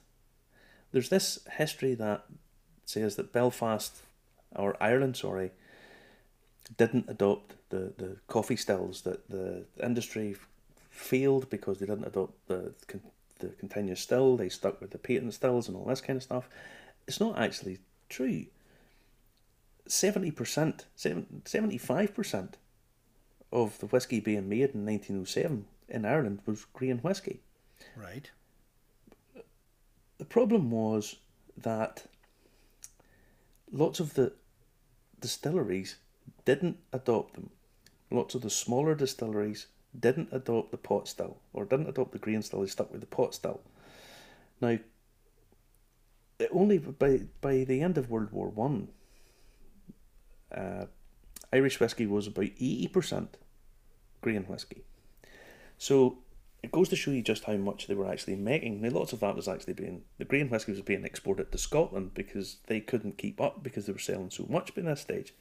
there's 0.91 1.10
this 1.10 1.39
history 1.58 1.95
that 1.95 2.25
says 2.86 3.15
that 3.15 3.34
Belfast, 3.34 4.01
or 4.55 4.75
Ireland, 4.82 5.17
sorry, 5.17 5.51
didn't 6.77 7.05
adopt 7.08 7.55
the, 7.69 7.93
the 7.97 8.17
coffee 8.27 8.55
stills 8.55 9.01
that 9.01 9.29
the 9.29 9.65
industry 9.82 10.36
failed 10.89 11.49
because 11.49 11.79
they 11.79 11.86
didn't 11.86 12.05
adopt 12.05 12.47
the 12.47 12.73
the 13.39 13.49
continuous 13.49 13.99
still. 13.99 14.38
They 14.38 14.49
stuck 14.49 14.80
with 14.80 14.91
the 14.91 14.97
patent 14.97 15.34
stills 15.34 15.67
and 15.67 15.75
all 15.75 15.86
this 15.86 16.02
kind 16.02 16.17
of 16.17 16.23
stuff. 16.23 16.49
It's 17.08 17.19
not 17.19 17.39
actually 17.39 17.80
true. 18.08 18.45
Seventy 19.88 20.32
percent, 20.32 20.86
seventy-five 20.95 22.13
percent 22.13 22.58
of 23.52 23.80
the 23.80 23.88
whiskey 23.88 24.19
being 24.19 24.47
made 24.47 24.71
in 24.75 24.86
nineteen 24.86 25.19
oh 25.19 25.23
seven 25.23 25.65
in 25.88 26.06
Ireland 26.06 26.41
was 26.45 26.65
grain 26.65 26.99
whiskey. 26.99 27.41
Right. 27.95 28.30
The 30.19 30.25
problem 30.25 30.69
was 30.69 31.15
that 31.58 32.06
lots 33.71 33.99
of 33.99 34.13
the 34.13 34.34
distilleries 35.19 35.95
didn't 36.45 36.78
adopt 36.93 37.34
them. 37.34 37.49
Lots 38.12 38.36
of 38.36 38.41
the 38.41 38.49
smaller 38.49 38.95
distilleries 38.95 39.67
didn't 39.97 40.30
adopt 40.32 40.71
the 40.71 40.78
pot 40.78 41.08
still 41.08 41.38
or 41.54 41.65
didn't 41.65 41.89
adopt 41.89 42.12
the 42.12 42.19
grain 42.19 42.41
still, 42.41 42.62
they 42.62 42.67
stuck 42.67 42.91
with 42.91 43.02
the 43.02 43.08
pot 43.08 43.34
still. 43.34 43.62
Now, 44.62 44.78
only 46.52 46.78
by 46.78 47.21
by 47.41 47.63
the 47.63 47.82
end 47.82 47.97
of 47.97 48.10
World 48.10 48.32
War 48.32 48.49
One, 48.49 48.89
uh, 50.56 50.86
Irish 51.52 51.80
whiskey 51.80 52.06
was 52.06 52.28
about 52.28 52.45
eighty 52.45 52.88
percent 52.88 53.38
grain 54.21 54.43
whiskey. 54.43 54.84
So 55.78 56.19
it 56.62 56.71
goes 56.71 56.89
to 56.89 56.95
show 56.95 57.12
you 57.12 57.21
just 57.21 57.45
how 57.45 57.56
much 57.56 57.88
they 57.88 57.95
were 57.95 58.12
actually 58.12 58.36
making. 58.36 58.82
Now, 58.82 58.89
lots 58.89 59.13
of 59.13 59.21
that 59.21 59.36
was 59.36 59.47
actually 59.47 59.73
being 59.73 60.04
the 60.17 60.25
grain 60.25 60.49
whiskey 60.49 60.73
was 60.73 60.82
being 60.82 61.06
exported 61.06 61.52
to 61.52 61.58
Scotland 61.58 62.13
because 62.13 62.58
they 62.67 62.82
couldn't 62.82 63.17
keep 63.17 63.39
up 63.39 63.63
because 63.63 63.86
they 63.86 63.93
were 63.93 63.99
selling 63.99 64.30
so 64.30 64.45
much 64.49 64.75
by 64.75 64.82
this 64.82 65.02
stage. 65.02 65.34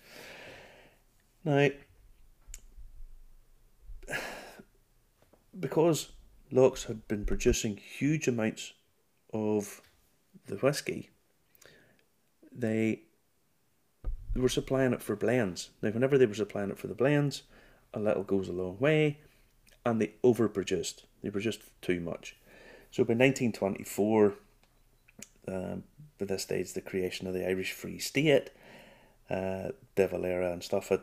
Now, 1.44 1.70
because 5.58 6.10
Locke's 6.50 6.84
had 6.84 7.06
been 7.08 7.24
producing 7.24 7.76
huge 7.76 8.28
amounts 8.28 8.72
of 9.32 9.82
the 10.46 10.56
whiskey, 10.56 11.10
they 12.52 13.02
they 14.34 14.40
were 14.40 14.48
supplying 14.48 14.92
it 14.92 15.02
for 15.02 15.16
blends. 15.16 15.70
Now, 15.82 15.90
whenever 15.90 16.18
they 16.18 16.26
were 16.26 16.34
supplying 16.34 16.70
it 16.70 16.78
for 16.78 16.86
the 16.86 16.94
blends, 16.94 17.42
a 17.94 17.98
little 17.98 18.22
goes 18.22 18.48
a 18.48 18.52
long 18.52 18.78
way, 18.78 19.18
and 19.84 20.00
they 20.00 20.12
overproduced. 20.22 21.02
They 21.22 21.30
produced 21.30 21.62
too 21.80 22.00
much. 22.00 22.36
So 22.90 23.04
by 23.04 23.14
1924, 23.14 24.34
um, 25.48 25.84
by 26.18 26.26
this 26.26 26.42
stage, 26.42 26.72
the 26.72 26.80
creation 26.80 27.26
of 27.26 27.34
the 27.34 27.46
Irish 27.46 27.72
Free 27.72 27.98
State, 27.98 28.50
uh, 29.30 29.70
De 29.94 30.06
Valera 30.06 30.52
and 30.52 30.62
stuff 30.62 30.88
had 30.88 31.00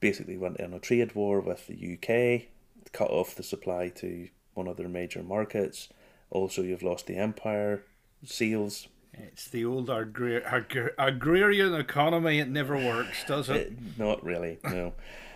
basically 0.00 0.36
went 0.36 0.58
in 0.58 0.72
a 0.72 0.78
trade 0.78 1.14
war 1.14 1.40
with 1.40 1.66
the 1.66 1.74
UK, 1.94 2.48
cut 2.92 3.10
off 3.10 3.34
the 3.34 3.42
supply 3.42 3.88
to 3.96 4.28
one 4.54 4.66
of 4.68 4.76
their 4.76 4.88
major 4.88 5.22
markets. 5.22 5.88
Also, 6.30 6.62
you've 6.62 6.82
lost 6.82 7.06
the 7.06 7.16
empire, 7.16 7.84
seals, 8.24 8.88
It's 9.14 9.48
the 9.48 9.64
old 9.64 9.88
agrar- 9.88 10.44
agrar- 10.44 10.92
agrarian 10.98 11.74
economy. 11.74 12.38
It 12.38 12.48
never 12.48 12.76
works, 12.76 13.24
does 13.26 13.48
it? 13.48 13.72
Uh, 13.98 14.04
not 14.04 14.22
really, 14.24 14.58
no. 14.64 14.92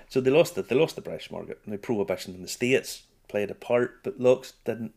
So 0.09 0.21
they 0.21 0.31
lost 0.31 0.57
it. 0.59 0.69
They 0.69 0.77
lost 0.77 0.95
the 0.97 1.01
British 1.03 1.31
market. 1.31 1.61
The 1.67 1.79
prohibition 1.79 2.35
in 2.35 2.43
the 2.43 2.49
states 2.49 3.05
played 3.29 3.51
a 3.51 3.55
part, 3.55 4.03
but 4.05 4.21
Locke's 4.21 4.53
didn't 4.65 4.93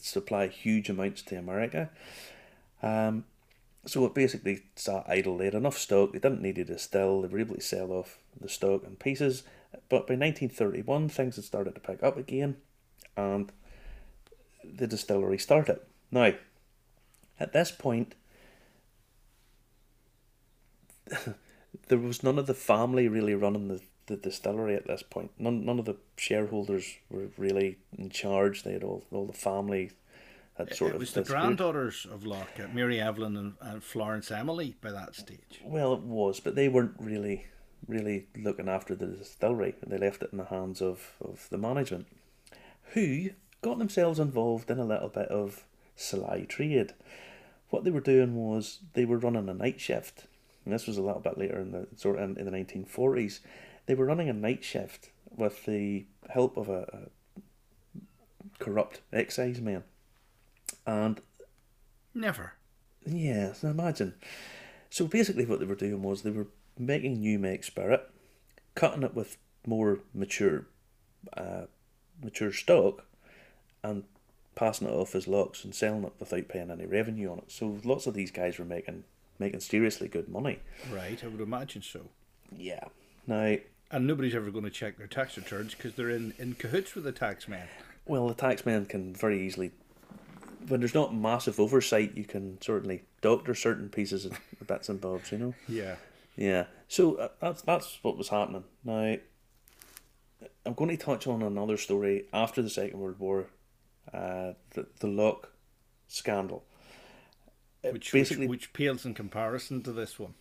supply 0.00 0.46
huge 0.46 0.88
amounts 0.88 1.22
to 1.22 1.36
America. 1.36 1.90
Um, 2.82 3.24
so 3.86 4.04
it 4.06 4.14
basically 4.14 4.62
sat 4.76 5.04
idle. 5.08 5.36
They 5.38 5.46
had 5.46 5.54
enough 5.54 5.78
stock. 5.78 6.12
They 6.12 6.18
didn't 6.18 6.42
need 6.42 6.56
to 6.56 6.64
distill. 6.64 7.22
They 7.22 7.28
were 7.28 7.40
able 7.40 7.56
to 7.56 7.60
sell 7.60 7.90
off 7.92 8.18
the 8.40 8.48
stock 8.48 8.84
in 8.84 8.96
pieces. 8.96 9.42
But 9.88 10.06
by 10.06 10.14
1931, 10.14 11.08
things 11.08 11.36
had 11.36 11.44
started 11.44 11.74
to 11.74 11.80
pick 11.80 12.02
up 12.02 12.16
again, 12.16 12.56
and 13.16 13.52
the 14.64 14.86
distillery 14.86 15.38
started. 15.38 15.78
Now, 16.10 16.32
at 17.38 17.52
this 17.52 17.70
point, 17.70 18.14
there 21.88 21.98
was 21.98 22.22
none 22.22 22.38
of 22.38 22.46
the 22.46 22.54
family 22.54 23.08
really 23.08 23.34
running 23.34 23.68
the, 23.68 23.80
the 24.06 24.16
distillery 24.16 24.74
at 24.74 24.86
this 24.86 25.02
point. 25.02 25.32
None, 25.38 25.64
none 25.64 25.78
of 25.78 25.84
the 25.84 25.96
shareholders 26.16 26.96
were 27.10 27.28
really 27.36 27.78
in 27.96 28.10
charge. 28.10 28.62
They 28.62 28.72
had 28.72 28.84
all, 28.84 29.04
all 29.10 29.26
the 29.26 29.32
family 29.32 29.92
had 30.56 30.74
sort 30.74 30.92
it 30.92 30.94
of 30.96 31.00
It 31.02 31.04
was 31.04 31.12
the 31.12 31.22
granddaughters 31.22 32.06
of 32.10 32.24
Locke, 32.24 32.72
Mary 32.72 33.00
Evelyn 33.00 33.36
and, 33.36 33.54
and 33.60 33.82
Florence 33.82 34.30
Emily, 34.30 34.76
by 34.80 34.90
that 34.90 35.14
stage. 35.14 35.60
Well, 35.64 35.94
it 35.94 36.00
was, 36.00 36.40
but 36.40 36.54
they 36.54 36.68
weren't 36.68 36.94
really, 36.98 37.46
really 37.86 38.26
looking 38.36 38.68
after 38.68 38.94
the 38.94 39.06
distillery. 39.06 39.74
And 39.82 39.90
they 39.90 39.98
left 39.98 40.22
it 40.22 40.30
in 40.32 40.38
the 40.38 40.46
hands 40.46 40.80
of, 40.82 41.12
of 41.20 41.48
the 41.50 41.58
management, 41.58 42.06
who 42.92 43.30
got 43.62 43.78
themselves 43.78 44.18
involved 44.18 44.70
in 44.70 44.78
a 44.78 44.84
little 44.84 45.08
bit 45.08 45.28
of 45.28 45.64
sly 45.96 46.46
trade. 46.48 46.92
What 47.70 47.84
they 47.84 47.90
were 47.90 48.00
doing 48.00 48.36
was 48.36 48.80
they 48.94 49.04
were 49.04 49.18
running 49.18 49.48
a 49.48 49.54
night 49.54 49.80
shift, 49.80 50.26
and 50.64 50.72
this 50.72 50.86
was 50.86 50.98
a 50.98 51.02
little 51.02 51.20
bit 51.20 51.38
later 51.38 51.60
in 51.60 51.72
the 51.72 51.88
sort 51.96 52.18
of 52.18 52.30
in, 52.30 52.38
in 52.38 52.44
the 52.44 52.50
nineteen 52.50 52.84
forties. 52.84 53.40
They 53.86 53.94
were 53.94 54.04
running 54.04 54.28
a 54.28 54.32
night 54.32 54.62
shift 54.62 55.10
with 55.34 55.64
the 55.64 56.06
help 56.30 56.56
of 56.56 56.68
a, 56.68 57.08
a 57.36 58.60
corrupt 58.60 59.00
excise 59.12 59.60
man, 59.60 59.82
and 60.86 61.20
Never. 62.14 62.52
yeah, 63.04 63.52
so 63.52 63.68
imagine. 63.68 64.14
So 64.90 65.06
basically, 65.06 65.44
what 65.44 65.58
they 65.58 65.66
were 65.66 65.74
doing 65.74 66.02
was 66.02 66.22
they 66.22 66.30
were 66.30 66.46
making 66.78 67.20
new 67.20 67.38
make 67.38 67.64
spirit, 67.64 68.08
cutting 68.74 69.02
it 69.02 69.14
with 69.14 69.36
more 69.66 70.00
mature, 70.14 70.66
uh, 71.36 71.62
mature 72.22 72.52
stock, 72.52 73.04
and 73.82 74.04
passing 74.54 74.88
it 74.88 74.92
off 74.92 75.14
as 75.14 75.28
Locke's 75.28 75.64
and 75.64 75.74
selling 75.74 76.04
it 76.04 76.12
without 76.18 76.48
paying 76.48 76.70
any 76.70 76.86
revenue 76.86 77.30
on 77.30 77.38
it. 77.38 77.50
So 77.50 77.78
lots 77.84 78.06
of 78.06 78.14
these 78.14 78.30
guys 78.30 78.58
were 78.58 78.64
making 78.64 79.04
making 79.38 79.60
seriously 79.60 80.08
good 80.08 80.28
money. 80.28 80.60
Right, 80.90 81.22
I 81.22 81.26
would 81.28 81.42
imagine 81.42 81.82
so. 81.82 82.08
Yeah. 82.56 82.84
Now, 83.26 83.56
And 83.90 84.06
nobody's 84.06 84.34
ever 84.34 84.50
going 84.50 84.64
to 84.64 84.70
check 84.70 84.96
their 84.96 85.06
tax 85.06 85.36
returns 85.36 85.74
because 85.74 85.94
they're 85.94 86.08
in, 86.10 86.32
in 86.38 86.54
cahoots 86.54 86.94
with 86.94 87.04
the 87.04 87.12
tax 87.12 87.46
man. 87.46 87.68
well, 88.06 88.28
the 88.28 88.34
taxman 88.34 88.88
can 88.88 89.12
very 89.14 89.44
easily, 89.46 89.72
when 90.68 90.80
there's 90.80 90.94
not 90.94 91.14
massive 91.14 91.60
oversight, 91.60 92.16
you 92.16 92.24
can 92.24 92.58
certainly 92.62 93.02
doctor 93.20 93.54
certain 93.54 93.90
pieces 93.90 94.24
of 94.24 94.38
bits 94.66 94.88
and 94.88 95.02
bobs. 95.02 95.30
You 95.30 95.38
know. 95.38 95.54
Yeah. 95.68 95.96
Yeah, 96.36 96.64
so 96.88 97.14
uh, 97.16 97.28
that's 97.40 97.62
that's 97.62 97.98
what 98.02 98.16
was 98.18 98.28
happening. 98.28 98.64
Now, 98.84 99.16
I'm 100.64 100.74
going 100.74 100.96
to 100.96 101.02
touch 101.02 101.26
on 101.26 101.42
another 101.42 101.76
story 101.76 102.26
after 102.32 102.60
the 102.62 102.70
Second 102.70 103.00
World 103.00 103.18
War, 103.18 103.46
uh, 104.12 104.52
the 104.70 104.86
the 105.00 105.06
Locke 105.06 105.52
scandal. 106.08 106.64
It 107.82 107.92
Which, 107.92 108.12
basically, 108.12 108.46
which, 108.48 108.68
which 108.68 108.72
pales 108.72 109.04
in 109.06 109.14
comparison 109.14 109.82
to 109.84 109.92
this 109.92 110.18
one. 110.18 110.34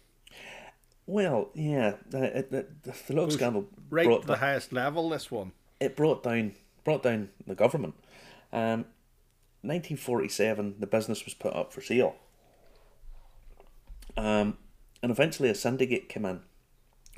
well, 1.05 1.49
yeah, 1.53 1.93
it, 2.11 2.51
it, 2.53 2.83
the, 2.83 2.93
the 3.07 3.13
Locke 3.13 3.31
scandal 3.31 3.67
Right 3.89 4.05
brought 4.05 4.21
to 4.21 4.27
the 4.27 4.37
highest 4.37 4.73
level, 4.73 5.09
this 5.09 5.29
one. 5.31 5.51
it 5.79 5.95
brought 5.95 6.23
down 6.23 6.53
brought 6.83 7.03
down 7.03 7.29
the 7.45 7.55
government. 7.55 7.95
Um, 8.51 8.85
1947, 9.61 10.75
the 10.79 10.87
business 10.87 11.25
was 11.25 11.33
put 11.33 11.53
up 11.53 11.73
for 11.73 11.81
sale. 11.81 12.15
Um, 14.15 14.57
and 15.05 15.11
eventually 15.11 15.49
a 15.49 15.53
syndicate 15.53 16.09
came 16.09 16.25
in, 16.25 16.39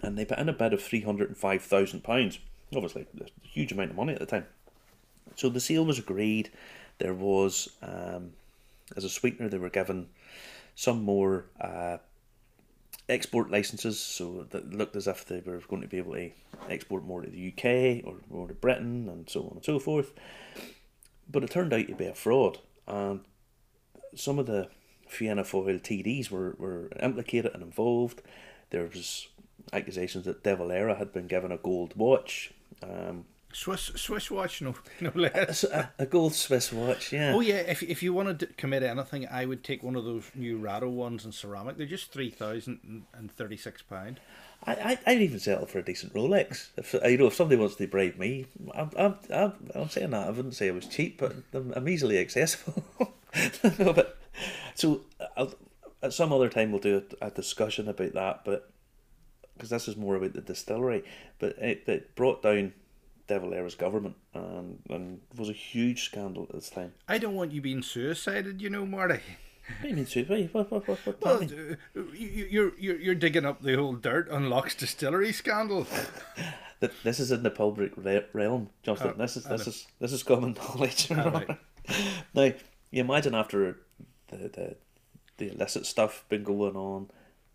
and 0.04 0.18
they 0.18 0.26
put 0.26 0.40
in 0.40 0.50
a 0.50 0.54
bid 0.54 0.74
of 0.74 0.84
three 0.84 1.04
hundred 1.04 1.30
and 1.30 1.38
five 1.38 1.62
thousand 1.62 2.04
pounds. 2.04 2.38
Obviously, 2.76 3.08
a 3.22 3.48
huge 3.48 3.72
amount 3.72 3.92
of 3.92 3.96
money 3.96 4.12
at 4.12 4.20
the 4.20 4.26
time. 4.26 4.46
So 5.38 5.48
the 5.48 5.62
sale 5.62 5.86
was 5.86 5.98
agreed. 5.98 6.52
There 6.98 7.14
was, 7.14 7.70
um, 7.82 8.34
as 8.98 9.06
a 9.06 9.10
sweetener, 9.10 9.48
they 9.48 9.58
were 9.58 9.70
given 9.70 10.10
some 10.76 11.02
more 11.02 11.46
uh, 11.62 12.00
export 13.08 13.52
licenses, 13.52 14.02
so 14.02 14.46
that 14.50 14.74
looked 14.74 14.98
as 14.98 15.08
if 15.08 15.24
they 15.24 15.40
were 15.40 15.62
going 15.70 15.82
to 15.82 15.88
be 15.88 16.00
able 16.00 16.16
to 16.16 16.32
export 16.70 17.06
more 17.06 17.22
to 17.22 17.30
the 17.30 17.54
UK 17.54 18.06
or 18.06 18.18
more 18.30 18.50
to 18.50 18.54
Britain 18.54 19.08
and 19.08 19.30
so 19.30 19.44
on 19.44 19.52
and 19.54 19.64
so 19.64 19.80
forth. 19.80 20.12
But 21.32 21.46
it 21.46 21.52
turned 21.52 21.72
out 21.72 21.88
to 21.88 21.96
be 21.96 22.08
a 22.08 22.14
fraud, 22.14 22.58
and 22.86 23.22
some 24.14 24.40
of 24.40 24.46
the 24.46 24.68
Fianna 25.08 25.44
Fáil 25.44 25.82
TDs 25.82 26.30
were, 26.30 26.56
were 26.58 26.90
implicated 27.02 27.54
and 27.54 27.64
involved. 27.64 28.22
There 28.70 28.84
was 28.84 29.28
accusations 29.74 30.26
that 30.26 30.44
De 30.44 30.56
Valera 30.56 30.96
had 30.96 31.14
been 31.14 31.28
given 31.28 31.52
a 31.52 31.58
gold 31.58 31.94
watch, 31.96 32.52
um, 32.84 33.26
Swiss 33.54 33.92
Swiss 33.96 34.30
watch, 34.30 34.62
no, 34.62 34.76
no 35.02 35.12
less. 35.16 35.64
a, 35.64 35.92
a 35.98 36.06
gold 36.06 36.36
Swiss 36.36 36.72
watch, 36.72 37.12
yeah. 37.14 37.34
Oh 37.34 37.40
yeah, 37.40 37.56
if 37.56 37.82
if 37.82 38.04
you 38.04 38.14
wanted 38.14 38.40
to 38.42 38.48
commit 38.48 38.84
anything, 38.84 39.28
I 39.28 39.46
would 39.46 39.64
take 39.64 39.84
one 39.84 39.96
of 39.96 40.04
those 40.04 40.30
new 40.36 40.60
Rado 40.60 40.90
ones 40.92 41.26
in 41.26 41.32
ceramic. 41.32 41.78
They're 41.78 41.88
just 41.88 42.12
three 42.12 42.30
thousand 42.30 43.06
and 43.14 43.32
thirty 43.32 43.58
six 43.58 43.82
pound. 43.82 44.20
I, 44.64 44.74
I, 44.74 45.00
I'd 45.08 45.22
even 45.22 45.40
settle 45.40 45.66
for 45.66 45.80
a 45.80 45.84
decent 45.84 46.14
Rolex. 46.14 46.70
If 46.78 46.94
you 46.94 47.18
know, 47.18 47.28
if 47.28 47.36
somebody 47.36 47.60
wants 47.60 47.76
to 47.76 47.88
bribe 47.88 48.18
me, 48.18 48.48
I'm, 48.74 48.92
I'm, 48.98 49.16
I'm, 49.32 49.54
I'm 49.74 49.90
saying 49.90 50.10
that. 50.12 50.28
I 50.28 50.32
wouldn't 50.32 50.56
say 50.56 50.68
it 50.68 50.76
was 50.76 50.88
cheap, 50.88 51.20
but 51.20 51.36
I'm, 51.54 51.74
I'm 51.76 51.88
easily 51.88 52.18
accessible. 52.18 52.84
no, 53.80 53.94
but 53.94 54.17
so 54.78 55.02
I'll, 55.36 55.54
at 56.02 56.14
some 56.14 56.32
other 56.32 56.50
time 56.50 56.72
we'll 56.72 56.82
do 56.82 57.04
a, 57.22 57.28
a 57.28 57.32
discussion 57.32 57.88
about 57.90 58.14
that, 58.14 58.46
but 58.46 58.72
because 59.56 59.70
this 59.72 59.88
is 59.88 59.98
more 59.98 60.16
about 60.16 60.34
the 60.34 60.42
distillery, 60.42 61.04
but 61.40 61.58
it, 61.58 61.84
it 61.88 62.16
brought 62.16 62.44
down 62.44 62.74
De 63.28 63.40
Valera's 63.40 63.76
government 63.76 64.16
and 64.34 64.80
and 64.90 65.20
was 65.36 65.50
a 65.50 65.54
huge 65.54 66.04
scandal 66.06 66.44
at 66.50 66.56
this 66.56 66.70
time. 66.70 66.94
I 67.08 67.18
don't 67.18 67.36
want 67.36 67.52
you 67.52 67.60
being 67.62 67.82
suicided, 67.82 68.62
you 68.62 68.70
know, 68.70 68.86
Marty. 68.86 69.20
What 69.68 69.82
do 69.82 69.88
you 69.90 69.96
mean, 69.96 70.06
Sue? 70.06 70.24
What, 70.54 70.72
what, 70.72 70.88
what, 70.88 71.00
what, 71.06 71.22
Well, 71.22 71.40
that 71.40 71.78
uh, 71.98 72.02
you- 72.14 72.48
you're 72.50 72.72
you're 72.80 73.00
you're 73.00 73.16
digging 73.16 73.46
up 73.46 73.62
the 73.62 73.76
whole 73.76 73.94
dirt 73.96 74.30
on 74.30 74.50
Locke's 74.50 74.76
distillery 74.76 75.34
scandal. 75.34 75.86
Th- 76.80 76.94
this 77.04 77.20
is 77.20 77.32
in 77.32 77.42
the 77.44 77.50
public 77.50 77.92
realm, 78.34 78.70
Justin. 78.84 79.14
Oh, 79.16 79.18
this 79.18 79.36
is 79.36 79.44
this 79.46 79.68
is 79.68 79.88
this 80.00 80.14
is 80.14 80.24
common 80.24 80.54
knowledge. 80.76 81.10
right. 81.12 81.58
now, 82.36 82.44
you 82.92 83.02
imagine 83.02 83.34
after 83.36 83.78
the, 84.30 84.38
the 84.50 84.76
the 85.38 85.52
illicit 85.52 85.86
stuff 85.86 86.26
been 86.30 86.44
going 86.44 86.76
on, 86.76 87.10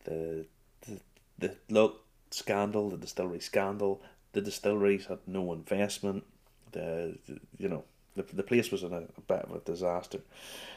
the 0.04 0.46
the 0.82 1.00
the 1.38 1.56
look 1.68 2.04
scandal, 2.30 2.90
the 2.90 2.96
distillery 2.96 3.40
scandal, 3.40 4.00
the 4.32 4.40
distilleries 4.40 5.06
had 5.06 5.18
no 5.26 5.52
investment. 5.52 6.24
The, 6.72 7.18
the 7.26 7.40
you 7.58 7.68
know 7.68 7.84
the 8.14 8.22
the 8.22 8.42
place 8.42 8.70
was 8.70 8.82
in 8.82 8.92
a, 8.92 9.02
a 9.16 9.20
bit 9.26 9.42
of 9.42 9.54
a 9.54 9.58
disaster, 9.60 10.20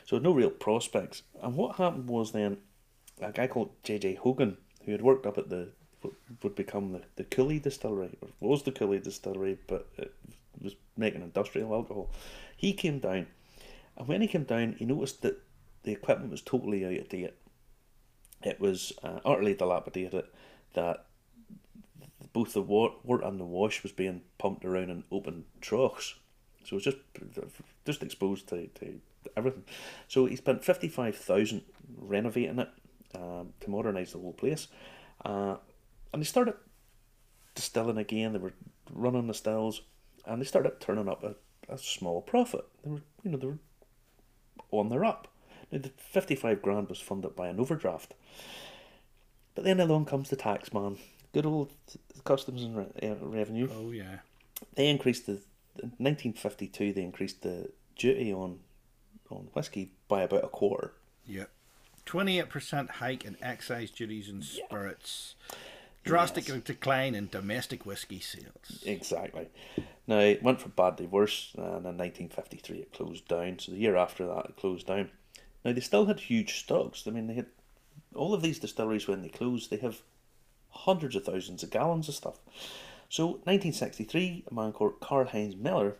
so 0.05 0.17
no 0.17 0.31
real 0.33 0.49
prospects. 0.49 1.23
And 1.41 1.55
what 1.55 1.77
happened 1.77 2.09
was 2.09 2.31
then 2.31 2.57
a 3.21 3.31
guy 3.31 3.47
called 3.47 3.71
J 3.83 3.99
J 3.99 4.15
Hogan, 4.15 4.57
who 4.83 4.91
had 4.91 5.01
worked 5.01 5.25
up 5.25 5.37
at 5.37 5.49
the 5.49 5.69
would 6.43 6.55
become 6.55 6.91
the, 6.91 7.01
the 7.15 7.23
Cooley 7.23 7.59
distillery, 7.59 8.17
or 8.21 8.29
was 8.39 8.63
the 8.63 8.71
Cooley 8.71 8.99
distillery, 8.99 9.57
but 9.67 9.87
it 9.97 10.13
was 10.61 10.75
making 10.97 11.21
industrial 11.21 11.73
alcohol. 11.73 12.11
He 12.55 12.73
came 12.73 12.99
down, 12.99 13.27
and 13.97 14.07
when 14.07 14.21
he 14.21 14.27
came 14.27 14.43
down, 14.43 14.75
he 14.77 14.85
noticed 14.85 15.21
that 15.23 15.41
the 15.85 15.91
equipment 15.91 16.31
was 16.31 16.41
totally 16.41 16.85
out 16.85 17.01
of 17.01 17.09
date. 17.09 17.33
It 18.43 18.59
was 18.59 18.91
uh, 19.03 19.19
utterly 19.23 19.53
dilapidated. 19.53 20.25
That 20.73 21.05
both 22.33 22.53
the 22.53 22.61
wort 22.61 22.93
and 23.23 23.39
the 23.39 23.45
wash 23.45 23.81
was 23.81 23.93
being 23.93 24.21
pumped 24.37 24.65
around 24.65 24.89
in 24.89 25.05
open 25.09 25.45
troughs, 25.61 26.15
so 26.63 26.73
it 26.73 26.75
was 26.75 26.83
just 26.83 26.97
just 27.85 28.03
exposed 28.03 28.49
to, 28.49 28.67
to 28.67 28.99
everything. 29.37 29.63
So 30.09 30.25
he 30.25 30.35
spent 30.35 30.65
fifty 30.65 30.89
five 30.89 31.15
thousand 31.15 31.61
renovating 31.97 32.59
it 32.59 32.69
um, 33.15 33.53
to 33.61 33.69
modernise 33.69 34.11
the 34.11 34.19
whole 34.19 34.33
place, 34.33 34.67
uh, 35.23 35.55
and 36.11 36.21
they 36.21 36.25
started 36.25 36.55
distilling 37.53 37.97
again. 37.97 38.33
They 38.33 38.39
were 38.39 38.53
running 38.91 39.27
the 39.27 39.33
stills, 39.33 39.81
and 40.25 40.41
they 40.41 40.45
started 40.45 40.81
turning 40.81 41.07
up 41.07 41.23
a, 41.23 41.35
a 41.71 41.77
small 41.77 42.21
profit. 42.21 42.65
They 42.83 42.91
were 42.91 43.01
you 43.23 43.31
know 43.31 43.37
they 43.37 43.47
were 43.47 43.59
on 44.71 44.89
their 44.89 45.05
up. 45.05 45.29
Now 45.71 45.79
the 45.79 45.89
fifty 45.97 46.35
five 46.35 46.61
grand 46.61 46.89
was 46.89 46.99
funded 46.99 47.35
by 47.35 47.47
an 47.47 47.59
overdraft, 47.59 48.13
but 49.55 49.63
then 49.63 49.79
along 49.79 50.05
comes 50.05 50.29
the 50.29 50.35
tax 50.35 50.73
man. 50.73 50.97
Good 51.33 51.45
old 51.45 51.73
customs 52.23 52.63
and 52.63 52.77
re- 52.77 53.09
uh, 53.09 53.15
revenue 53.21 53.67
Oh 53.71 53.91
yeah. 53.91 54.19
they 54.75 54.89
increased 54.89 55.25
the 55.25 55.33
in 55.83 55.91
1952 55.97 56.93
they 56.93 57.03
increased 57.03 57.41
the 57.41 57.69
duty 57.97 58.31
on 58.33 58.59
on 59.29 59.49
whiskey 59.53 59.91
by 60.07 60.21
about 60.23 60.45
a 60.45 60.47
quarter 60.47 60.93
Yeah. 61.27 61.45
Twenty 62.05 62.39
eight 62.39 62.49
percent 62.49 62.89
hike 62.89 63.25
in 63.25 63.35
excise 63.41 63.91
duties 63.91 64.29
and 64.29 64.43
spirits. 64.45 65.35
Drastic 66.05 66.47
Yes. 66.47 66.61
decline 66.61 67.15
in 67.15 67.27
domestic 67.27 67.85
whiskey 67.85 68.19
sales. 68.21 68.81
exactly 68.85 69.49
now 70.07 70.19
it 70.19 70.41
went 70.41 70.61
from 70.61 70.71
bad 70.77 70.97
to 70.99 71.03
worse 71.05 71.51
and 71.57 71.85
in 71.85 71.97
1953 71.97 72.77
it 72.77 72.93
closed 72.93 73.27
down 73.27 73.59
so 73.59 73.71
the 73.73 73.77
year 73.79 73.95
after 73.97 74.25
that 74.27 74.45
it 74.45 74.55
closed 74.55 74.87
down 74.87 75.09
now 75.65 75.73
they 75.73 75.81
still 75.81 76.05
had 76.05 76.19
huge 76.19 76.59
stocks 76.59 77.03
i 77.05 77.11
mean 77.11 77.27
they 77.27 77.33
had 77.33 77.47
all 78.13 78.33
of 78.33 78.41
these 78.41 78.59
distilleries 78.59 79.07
when 79.07 79.21
they 79.21 79.27
closed 79.27 79.69
they 79.69 79.77
have 79.77 80.01
hundreds 80.69 81.15
of 81.15 81.25
thousands 81.25 81.63
of 81.63 81.69
gallons 81.69 82.07
of 82.07 82.15
stuff 82.15 82.39
so 83.09 83.25
1963 83.25 84.45
a 84.49 84.53
man 84.53 84.71
called 84.71 84.99
Karl 85.01 85.25
Heinz 85.25 85.55
Miller 85.55 85.97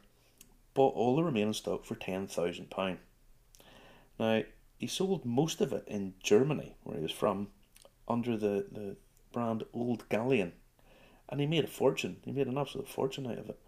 bought 0.75 0.93
all 0.93 1.15
the 1.15 1.23
remaining 1.23 1.54
stock 1.54 1.84
for 1.84 1.95
£10,000 1.95 2.97
Now, 4.19 4.43
he 4.78 4.88
sold 4.88 5.25
most 5.25 5.62
of 5.62 5.73
it 5.73 5.86
in 5.88 6.13
Germany, 6.21 6.75
where 6.84 6.97
he 6.97 7.01
was 7.01 7.12
from, 7.12 7.47
under 8.08 8.38
the, 8.38 8.67
the 8.71 8.97
brand 9.32 9.63
Old 9.73 10.08
Galleon. 10.10 10.51
And 11.30 11.39
he 11.39 11.47
made 11.47 11.63
a 11.63 11.67
fortune. 11.67 12.17
He 12.23 12.32
made 12.32 12.47
an 12.47 12.58
absolute 12.58 12.88
fortune 12.88 13.25
out 13.25 13.39
of 13.39 13.49
it. 13.49 13.60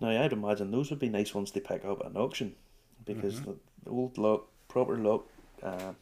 Now, 0.00 0.08
I'd 0.08 0.32
imagine 0.32 0.72
those 0.72 0.90
would 0.90 0.98
be 0.98 1.08
nice 1.08 1.32
ones 1.32 1.52
to 1.52 1.60
pick 1.60 1.84
up 1.84 2.00
at 2.00 2.10
an 2.10 2.16
auction 2.16 2.56
because 3.04 3.36
mm-hmm. 3.36 3.50
the, 3.50 3.56
the, 3.84 3.90
old 3.90 4.18
lock, 4.18 4.48
proper 4.72 4.96
lock, 4.96 5.26
uh, 5.62 5.92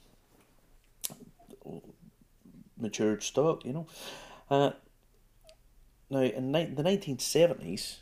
matured 2.78 3.22
stock, 3.22 3.64
you 3.64 3.72
know. 3.72 3.86
Uh, 4.48 4.70
now, 6.08 6.20
in 6.20 6.52
ni- 6.52 6.66
the 6.66 6.82
1970s, 6.84 7.96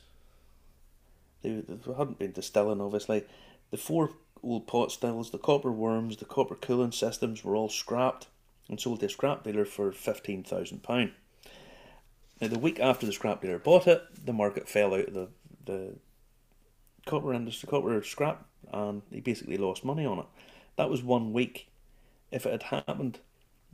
they, 1.42 1.50
they 1.50 1.92
hadn't 1.94 2.18
been 2.18 2.32
distilling, 2.32 2.80
obviously. 2.80 3.24
The 3.70 3.78
four 3.78 4.10
old 4.42 4.66
pot 4.66 4.92
stills, 4.92 5.30
the 5.30 5.38
copper 5.38 5.72
worms, 5.72 6.18
the 6.18 6.26
copper 6.26 6.54
cooling 6.54 6.92
systems 6.92 7.42
were 7.42 7.56
all 7.56 7.70
scrapped 7.70 8.26
and 8.68 8.78
sold 8.78 9.00
to 9.00 9.06
a 9.06 9.08
scrap 9.08 9.44
dealer 9.44 9.64
for 9.64 9.90
£15,000. 9.90 11.12
Now, 12.40 12.48
the 12.48 12.58
week 12.58 12.78
after 12.78 13.06
the 13.06 13.12
scrap 13.12 13.40
dealer 13.40 13.58
bought 13.58 13.86
it, 13.86 14.02
the 14.24 14.34
market 14.34 14.68
fell 14.68 14.94
out 14.94 15.08
of 15.08 15.14
the, 15.14 15.28
the 15.64 15.94
copper 17.06 17.32
industry, 17.32 17.68
copper 17.68 18.02
scrap, 18.02 18.44
and 18.70 19.02
he 19.10 19.20
basically 19.20 19.56
lost 19.56 19.84
money 19.84 20.04
on 20.04 20.18
it. 20.20 20.26
That 20.78 20.88
was 20.88 21.02
one 21.02 21.32
week. 21.32 21.68
If 22.30 22.46
it 22.46 22.52
had 22.52 22.84
happened, 22.86 23.18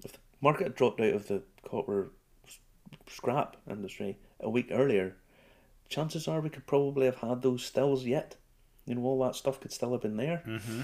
if 0.02 0.12
the 0.12 0.18
market 0.40 0.64
had 0.64 0.74
dropped 0.74 1.02
out 1.02 1.12
of 1.12 1.28
the 1.28 1.42
copper 1.62 2.10
scrap 3.06 3.58
industry 3.70 4.16
a 4.40 4.48
week 4.48 4.68
earlier, 4.70 5.14
chances 5.90 6.26
are 6.26 6.40
we 6.40 6.48
could 6.48 6.66
probably 6.66 7.04
have 7.04 7.18
had 7.18 7.42
those 7.42 7.62
stills 7.62 8.06
yet. 8.06 8.36
You 8.86 8.94
know, 8.94 9.02
all 9.02 9.22
that 9.22 9.36
stuff 9.36 9.60
could 9.60 9.70
still 9.70 9.92
have 9.92 10.00
been 10.00 10.16
there. 10.16 10.42
Mm-hmm. 10.46 10.82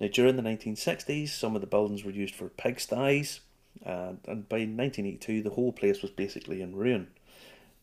Now, 0.00 0.08
during 0.10 0.36
the 0.36 0.42
1960s, 0.42 1.28
some 1.28 1.54
of 1.54 1.60
the 1.60 1.66
buildings 1.66 2.02
were 2.02 2.12
used 2.12 2.34
for 2.34 2.48
pigsties, 2.48 3.40
uh, 3.84 4.14
and 4.26 4.48
by 4.48 4.60
1982, 4.60 5.42
the 5.42 5.50
whole 5.50 5.72
place 5.72 6.00
was 6.00 6.10
basically 6.10 6.62
in 6.62 6.76
ruin. 6.76 7.08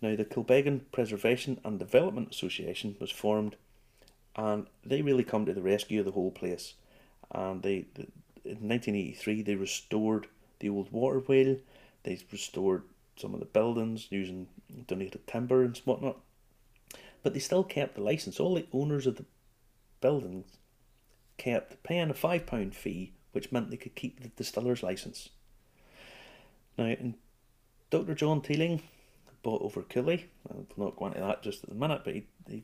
Now, 0.01 0.15
the 0.15 0.25
Kilbeggan 0.25 0.81
Preservation 0.91 1.59
and 1.63 1.77
Development 1.77 2.31
Association 2.31 2.95
was 2.99 3.11
formed, 3.11 3.57
and 4.35 4.65
they 4.83 5.03
really 5.03 5.23
come 5.23 5.45
to 5.45 5.53
the 5.53 5.61
rescue 5.61 5.99
of 5.99 6.05
the 6.05 6.13
whole 6.13 6.31
place. 6.31 6.73
And 7.31 7.61
they, 7.61 7.85
in 8.43 8.67
1983, 8.67 9.41
they 9.41 9.55
restored 9.55 10.27
the 10.59 10.69
old 10.69 10.91
water 10.91 11.19
wheel. 11.19 11.57
They 12.03 12.19
restored 12.31 12.83
some 13.17 13.33
of 13.33 13.39
the 13.39 13.45
buildings 13.45 14.07
using 14.09 14.47
donated 14.87 15.27
timber 15.27 15.63
and 15.63 15.77
whatnot. 15.85 16.17
But 17.23 17.33
they 17.33 17.39
still 17.39 17.63
kept 17.63 17.95
the 17.95 18.01
license. 18.01 18.39
All 18.39 18.55
the 18.55 18.67
owners 18.71 19.07
of 19.07 19.15
the 19.15 19.25
buildings 20.01 20.57
kept 21.37 21.81
paying 21.83 22.09
a 22.09 22.13
£5 22.13 22.73
fee, 22.73 23.13
which 23.31 23.51
meant 23.51 23.71
they 23.71 23.77
could 23.77 23.95
keep 23.95 24.21
the 24.21 24.29
distiller's 24.29 24.83
license. 24.83 25.29
Now, 26.77 26.95
Dr. 27.89 28.15
John 28.15 28.41
Teeling 28.41 28.81
bought 29.43 29.61
over 29.61 29.81
Cooley. 29.81 30.27
I'm 30.49 30.67
not 30.77 30.95
going 30.95 31.13
into 31.13 31.25
that 31.25 31.43
just 31.43 31.63
at 31.63 31.69
the 31.69 31.75
minute, 31.75 32.01
but 32.03 32.15
he, 32.15 32.25
he 32.49 32.63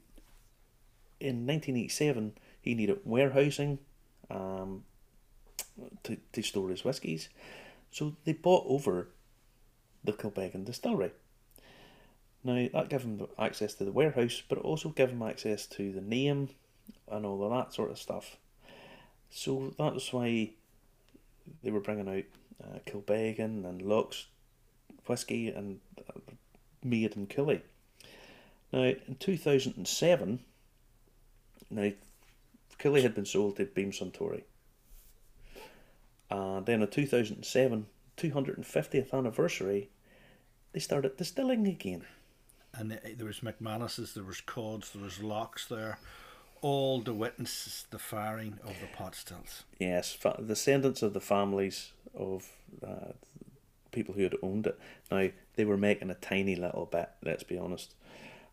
in 1.19 1.45
1987 1.45 2.33
he 2.59 2.73
needed 2.73 2.99
warehousing 3.05 3.77
um, 4.31 4.83
to, 6.03 6.17
to 6.33 6.41
store 6.41 6.69
his 6.69 6.83
whiskies. 6.83 7.29
So 7.91 8.15
they 8.25 8.33
bought 8.33 8.65
over 8.67 9.09
the 10.03 10.13
Kilbeggan 10.13 10.65
distillery. 10.65 11.11
Now 12.43 12.67
that 12.73 12.89
gave 12.89 13.01
him 13.03 13.27
access 13.37 13.75
to 13.75 13.85
the 13.85 13.91
warehouse, 13.91 14.41
but 14.47 14.57
it 14.57 14.63
also 14.63 14.89
gave 14.89 15.09
him 15.09 15.21
access 15.21 15.67
to 15.67 15.91
the 15.91 16.01
name 16.01 16.49
and 17.11 17.25
all 17.25 17.43
of 17.43 17.51
that 17.51 17.73
sort 17.73 17.91
of 17.91 17.99
stuff. 17.99 18.37
So 19.29 19.73
that's 19.77 20.11
why 20.11 20.51
they 21.63 21.71
were 21.71 21.79
bringing 21.79 22.09
out 22.09 22.23
uh, 22.63 22.79
Kilbeggan 22.85 23.65
and 23.65 23.81
Locke's 23.81 24.25
whiskey 25.05 25.49
and 25.49 25.79
uh, 25.97 26.19
made 26.83 27.15
Killy. 27.29 27.61
Now 28.71 28.93
in 29.07 29.17
two 29.19 29.37
thousand 29.37 29.75
and 29.77 29.87
seven, 29.87 30.39
now 31.69 31.91
Cooley 32.81 33.03
had 33.03 33.13
been 33.13 33.25
sold 33.25 33.57
to 33.57 33.65
Beam 33.65 33.91
Suntory. 33.91 34.41
And 36.31 36.65
then 36.65 36.81
in 36.81 36.87
2007, 36.87 37.85
250th 38.17 39.13
anniversary, 39.13 39.89
they 40.73 40.79
started 40.79 41.15
distilling 41.15 41.67
again. 41.67 42.05
And 42.73 42.99
there 43.17 43.27
was 43.27 43.41
McManus's, 43.41 44.15
there 44.15 44.23
was 44.23 44.41
Codds, 44.41 44.91
there 44.91 45.03
was 45.03 45.19
Lockes 45.19 45.67
there, 45.67 45.99
all 46.61 47.03
to 47.03 47.13
witness 47.13 47.85
the 47.91 47.99
firing 47.99 48.57
of 48.63 48.79
the 48.81 48.87
pot 48.87 49.13
stills. 49.13 49.63
Yes, 49.77 50.11
fa- 50.13 50.41
descendants 50.43 51.03
of 51.03 51.13
the 51.13 51.21
families 51.21 51.91
of 52.15 52.49
uh, 52.83 53.11
people 53.91 54.15
who 54.15 54.23
had 54.23 54.35
owned 54.41 54.65
it. 54.65 54.79
Now, 55.11 55.27
they 55.55 55.65
were 55.65 55.77
making 55.77 56.09
a 56.09 56.15
tiny 56.15 56.55
little 56.55 56.87
bit, 56.87 57.09
let's 57.23 57.43
be 57.43 57.59
honest. 57.59 57.93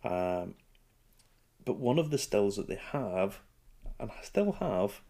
Um, 0.05 0.57
but 1.65 1.79
one 1.79 1.99
of 1.99 2.11
the 2.11 2.19
stills 2.19 2.57
that 2.57 2.69
they 2.69 2.81
have, 2.93 3.41
and 3.99 4.11
I 4.11 4.23
still 4.23 4.53
have, 4.53 5.01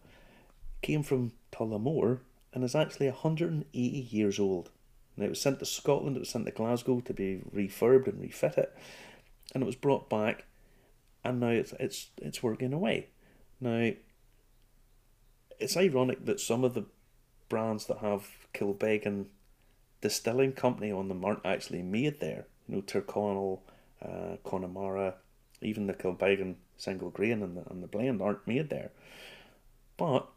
came 0.81 1.03
from 1.03 1.33
Tullamore 1.51 2.19
and 2.53 2.63
is 2.63 2.75
actually 2.75 3.07
180 3.07 3.79
years 3.79 4.39
old. 4.39 4.69
Now 5.15 5.25
it 5.25 5.29
was 5.29 5.41
sent 5.41 5.59
to 5.59 5.65
Scotland, 5.65 6.15
it 6.15 6.21
was 6.21 6.29
sent 6.29 6.45
to 6.45 6.51
Glasgow 6.51 7.01
to 7.01 7.13
be 7.13 7.41
refurbed 7.53 8.07
and 8.07 8.21
refitted, 8.21 8.67
and 9.53 9.61
it 9.61 9.65
was 9.65 9.75
brought 9.75 10.09
back, 10.09 10.45
and 11.23 11.39
now 11.39 11.49
it's 11.49 11.73
it's 11.79 12.09
it's 12.17 12.41
working 12.41 12.73
away. 12.73 13.07
Now 13.59 13.91
it's 15.59 15.75
ironic 15.75 16.25
that 16.25 16.39
some 16.39 16.63
of 16.63 16.73
the 16.73 16.85
brands 17.49 17.85
that 17.87 17.97
have 17.97 18.27
Kilbeggan 18.53 19.25
distilling 20.01 20.53
company 20.53 20.91
on 20.91 21.09
them 21.09 21.25
aren't 21.25 21.45
actually 21.45 21.81
made 21.81 22.21
there. 22.21 22.45
You 22.67 22.75
know, 22.75 22.81
Tyrconnell, 22.81 23.59
uh, 24.01 24.37
Connemara, 24.45 25.15
even 25.61 25.87
the 25.87 25.93
Kilbeggan 25.93 26.55
single 26.79 27.09
grain 27.09 27.43
and 27.43 27.57
the, 27.57 27.69
and 27.69 27.83
the 27.83 27.87
blend 27.87 28.21
aren't 28.21 28.47
made 28.47 28.69
there. 28.69 28.91
But 29.97 30.27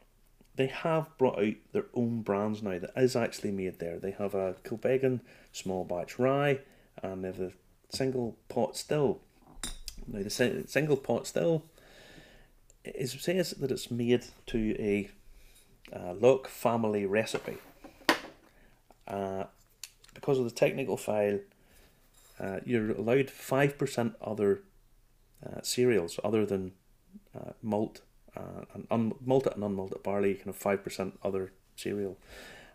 they 0.57 0.67
have 0.67 1.17
brought 1.17 1.39
out 1.39 1.55
their 1.73 1.87
own 1.95 2.23
brands 2.23 2.63
now 2.63 2.79
that 2.79 2.93
is 2.97 3.17
actually 3.17 3.53
made 3.53 3.79
there. 3.79 3.99
They 3.99 4.11
have 4.13 4.35
a 4.35 4.57
Kilbeggan 4.65 5.21
small 5.53 5.85
batch 5.85 6.19
rye 6.19 6.61
and 7.03 7.25
they 7.25 7.29
have 7.29 7.41
a 7.41 7.53
single 7.89 8.37
pot 8.49 8.77
still. 8.77 9.21
Now, 10.07 10.23
the 10.23 10.65
single 10.67 10.97
pot 10.97 11.27
still 11.27 11.65
it 12.85 13.09
says 13.09 13.53
that 13.53 13.71
it's 13.71 13.91
made 13.91 14.25
to 14.47 14.77
a 14.79 15.11
uh, 15.93 16.39
family 16.49 17.07
recipe. 17.07 17.59
Uh, 19.07 19.45
because 20.15 20.39
of 20.39 20.45
the 20.45 20.51
technical 20.51 20.97
file, 20.97 21.39
uh, 22.41 22.61
you're 22.65 22.91
allowed 22.91 23.27
5% 23.27 24.15
other 24.21 24.63
uh, 25.45 25.61
cereals 25.63 26.19
other 26.25 26.47
than 26.47 26.73
uh, 27.37 27.53
malt 27.63 28.03
uh, 28.37 28.65
and 28.75 28.87
un- 28.91 29.15
malted 29.25 29.55
and 29.55 29.65
unmalted 29.65 30.03
barley, 30.03 30.35
kind 30.35 30.49
of 30.49 30.57
five 30.57 30.83
percent 30.83 31.19
other 31.23 31.53
cereal. 31.77 32.19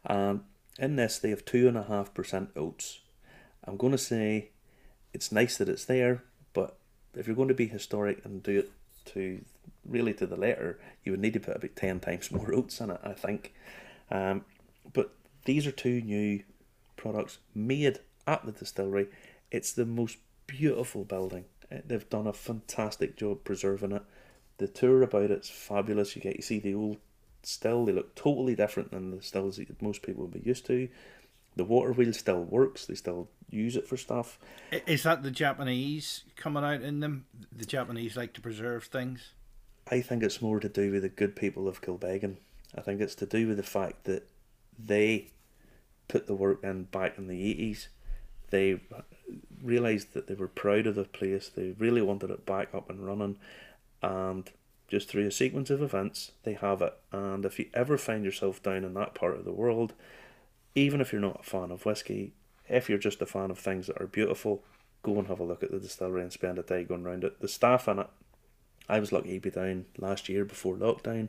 And 0.06 0.42
in 0.80 0.96
this, 0.96 1.18
they 1.18 1.30
have 1.30 1.46
two 1.46 1.68
and 1.68 1.78
a 1.78 1.84
half 1.84 2.14
percent 2.14 2.52
oats. 2.56 3.00
I'm 3.64 3.78
going 3.78 3.92
to 3.92 3.98
say 3.98 4.50
it's 5.14 5.32
nice 5.32 5.58
that 5.58 5.70
it's 5.70 5.86
there, 5.86 6.24
but 6.54 6.78
if 7.16 7.28
you're 7.28 7.36
going 7.36 7.48
to 7.48 7.54
be 7.54 7.68
historic 7.68 8.24
and 8.24 8.44
do 8.44 8.60
it 8.60 8.72
to 9.14 9.44
really 9.86 10.14
to 10.14 10.28
the 10.28 10.36
letter, 10.38 10.80
you 11.04 11.12
would 11.12 11.22
need 11.22 11.34
to 11.34 11.40
put 11.40 11.56
about 11.56 11.76
ten 11.76 12.00
times 12.00 12.32
more 12.32 12.54
oats 12.54 12.80
in 12.80 12.92
it. 12.92 13.00
I 13.04 13.14
think. 13.14 13.54
Um, 14.10 14.46
but 14.94 15.14
these 15.46 15.68
are 15.68 15.72
two 15.72 16.02
new 16.02 16.44
products 16.96 17.40
made 17.54 18.00
at 18.26 18.46
the 18.46 18.52
distillery. 18.52 19.08
It's 19.52 19.72
the 19.72 19.86
most 19.86 20.18
beautiful 20.46 21.04
building. 21.04 21.46
Uh, 21.72 21.78
they've 21.86 22.10
done 22.10 22.28
a 22.28 22.34
fantastic 22.34 23.18
job 23.18 23.44
preserving 23.44 23.92
it. 23.92 24.04
The 24.58 24.68
tour 24.68 25.02
about 25.04 25.32
it's 25.32 25.50
fabulous. 25.50 26.16
You 26.16 26.22
get 26.22 26.38
to 26.38 26.42
see 26.42 26.60
the 26.60 26.74
old 26.74 26.98
still. 27.44 27.86
They 27.86 27.94
look 27.94 28.16
totally 28.16 28.56
different 28.56 28.92
than 28.92 29.12
the 29.12 29.22
stills 29.22 29.58
that 29.58 29.82
most 29.82 30.02
people 30.02 30.24
would 30.24 30.44
be 30.44 30.48
used 30.48 30.66
to. 30.68 30.90
The 31.56 31.64
water 31.64 31.92
wheel 31.92 32.14
still 32.14 32.44
works. 32.44 32.86
They 32.86 32.96
still 32.96 33.30
use 33.50 33.76
it 33.76 33.88
for 33.88 33.98
stuff. 33.98 34.40
Is 34.86 35.04
that 35.04 35.24
the 35.24 35.32
Japanese 35.32 36.24
coming 36.36 36.64
out 36.64 36.82
in 36.82 37.00
them? 37.00 37.26
The 37.52 37.66
Japanese 37.66 38.16
like 38.16 38.34
to 38.34 38.42
preserve 38.42 38.86
things. 38.86 39.32
I 39.90 40.02
think 40.02 40.22
it's 40.22 40.42
more 40.42 40.60
to 40.60 40.70
do 40.70 40.92
with 40.92 41.04
the 41.04 41.10
good 41.10 41.36
people 41.36 41.68
of 41.68 41.82
Kilbeggan. 41.82 42.38
I 42.78 42.82
think 42.82 43.02
it's 43.02 43.16
to 43.16 43.26
do 43.26 43.48
with 43.48 43.58
the 43.58 43.64
fact 43.64 44.04
that 44.04 44.28
they 44.78 45.32
put 46.08 46.28
the 46.28 46.36
work 46.36 46.64
in 46.64 46.84
back 46.84 47.18
in 47.18 47.28
the 47.28 47.50
eighties. 47.50 47.88
They 48.50 48.82
realised 49.62 50.14
that 50.14 50.28
they 50.28 50.36
were 50.36 50.48
proud 50.48 50.88
of 50.88 50.96
the 50.96 51.04
place. 51.04 51.50
They 51.50 51.76
really 51.78 52.02
wanted 52.02 52.30
it 52.30 52.46
back 52.46 52.74
up 52.74 52.90
and 52.90 53.06
running, 53.06 53.38
and 54.02 54.50
just 54.88 55.10
through 55.10 55.28
a 55.28 55.32
sequence 55.32 55.70
of 55.70 55.82
events, 55.82 56.32
they 56.44 56.54
have 56.54 56.82
it. 56.82 56.94
And 57.12 57.44
if 57.44 57.60
you 57.60 57.68
ever 57.74 57.98
find 57.98 58.24
yourself 58.24 58.64
down 58.64 58.86
in 58.86 58.94
that 58.94 59.16
part 59.16 59.36
of 59.36 59.46
the 59.46 59.52
world, 59.52 59.94
even 60.76 61.02
if 61.02 61.12
you're 61.12 61.22
not 61.22 61.42
a 61.42 61.44
fan 61.44 61.72
of 61.72 61.86
whiskey, 61.86 62.32
if 62.70 62.88
you're 62.88 62.98
just 62.98 63.22
a 63.22 63.26
fan 63.26 63.52
of 63.52 63.60
things 63.60 63.88
that 63.88 64.02
are 64.02 64.08
beautiful, 64.08 64.64
go 65.04 65.18
and 65.20 65.28
have 65.28 65.40
a 65.40 65.44
look 65.44 65.64
at 65.64 65.72
the 65.72 65.80
distillery 65.80 66.22
and 66.22 66.32
spend 66.32 66.58
a 66.58 66.64
day 66.64 66.84
going 66.84 67.06
around 67.06 67.24
it. 67.24 67.40
The 67.42 67.48
staff 67.48 67.88
in 67.88 68.00
it, 68.00 68.08
I 68.88 69.00
was 69.00 69.12
lucky 69.12 69.34
to 69.34 69.40
be 69.40 69.50
down 69.50 69.86
last 69.98 70.30
year 70.30 70.46
before 70.46 70.76
lockdown, 70.76 71.28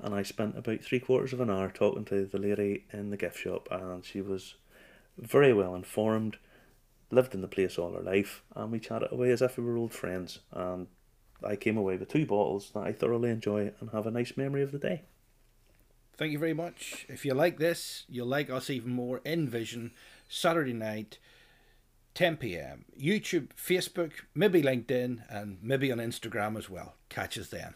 and 0.00 0.14
I 0.14 0.22
spent 0.22 0.58
about 0.58 0.80
three 0.80 1.00
quarters 1.00 1.32
of 1.32 1.40
an 1.40 1.50
hour 1.50 1.70
talking 1.70 2.04
to 2.06 2.24
the 2.26 2.38
lady 2.38 2.84
in 2.92 3.10
the 3.10 3.16
gift 3.16 3.38
shop, 3.38 3.68
and 3.70 4.04
she 4.04 4.20
was 4.20 4.54
very 5.16 5.52
well 5.52 5.74
informed, 5.74 6.38
lived 7.10 7.34
in 7.34 7.40
the 7.40 7.48
place 7.48 7.78
all 7.78 7.92
her 7.92 8.02
life, 8.02 8.42
and 8.54 8.70
we 8.70 8.80
chatted 8.80 9.12
away 9.12 9.30
as 9.30 9.42
if 9.42 9.56
we 9.56 9.64
were 9.64 9.76
old 9.76 9.92
friends. 9.92 10.40
And 10.52 10.86
I 11.42 11.56
came 11.56 11.76
away 11.76 11.96
with 11.96 12.08
two 12.08 12.26
bottles 12.26 12.70
that 12.74 12.80
I 12.80 12.92
thoroughly 12.92 13.30
enjoy 13.30 13.72
and 13.80 13.90
have 13.90 14.06
a 14.06 14.10
nice 14.10 14.36
memory 14.36 14.62
of 14.62 14.72
the 14.72 14.78
day. 14.78 15.02
Thank 16.16 16.32
you 16.32 16.38
very 16.38 16.54
much. 16.54 17.06
If 17.08 17.24
you 17.24 17.32
like 17.32 17.58
this, 17.58 18.04
you'll 18.08 18.26
like 18.26 18.50
us 18.50 18.68
even 18.70 18.92
more 18.92 19.20
in 19.24 19.48
Vision, 19.48 19.92
Saturday 20.28 20.72
night, 20.72 21.18
10 22.14 22.38
pm. 22.38 22.84
YouTube, 23.00 23.50
Facebook, 23.56 24.12
maybe 24.34 24.60
LinkedIn, 24.60 25.22
and 25.30 25.58
maybe 25.62 25.92
on 25.92 25.98
Instagram 25.98 26.58
as 26.58 26.68
well. 26.68 26.96
Catch 27.08 27.38
us 27.38 27.48
then. 27.50 27.74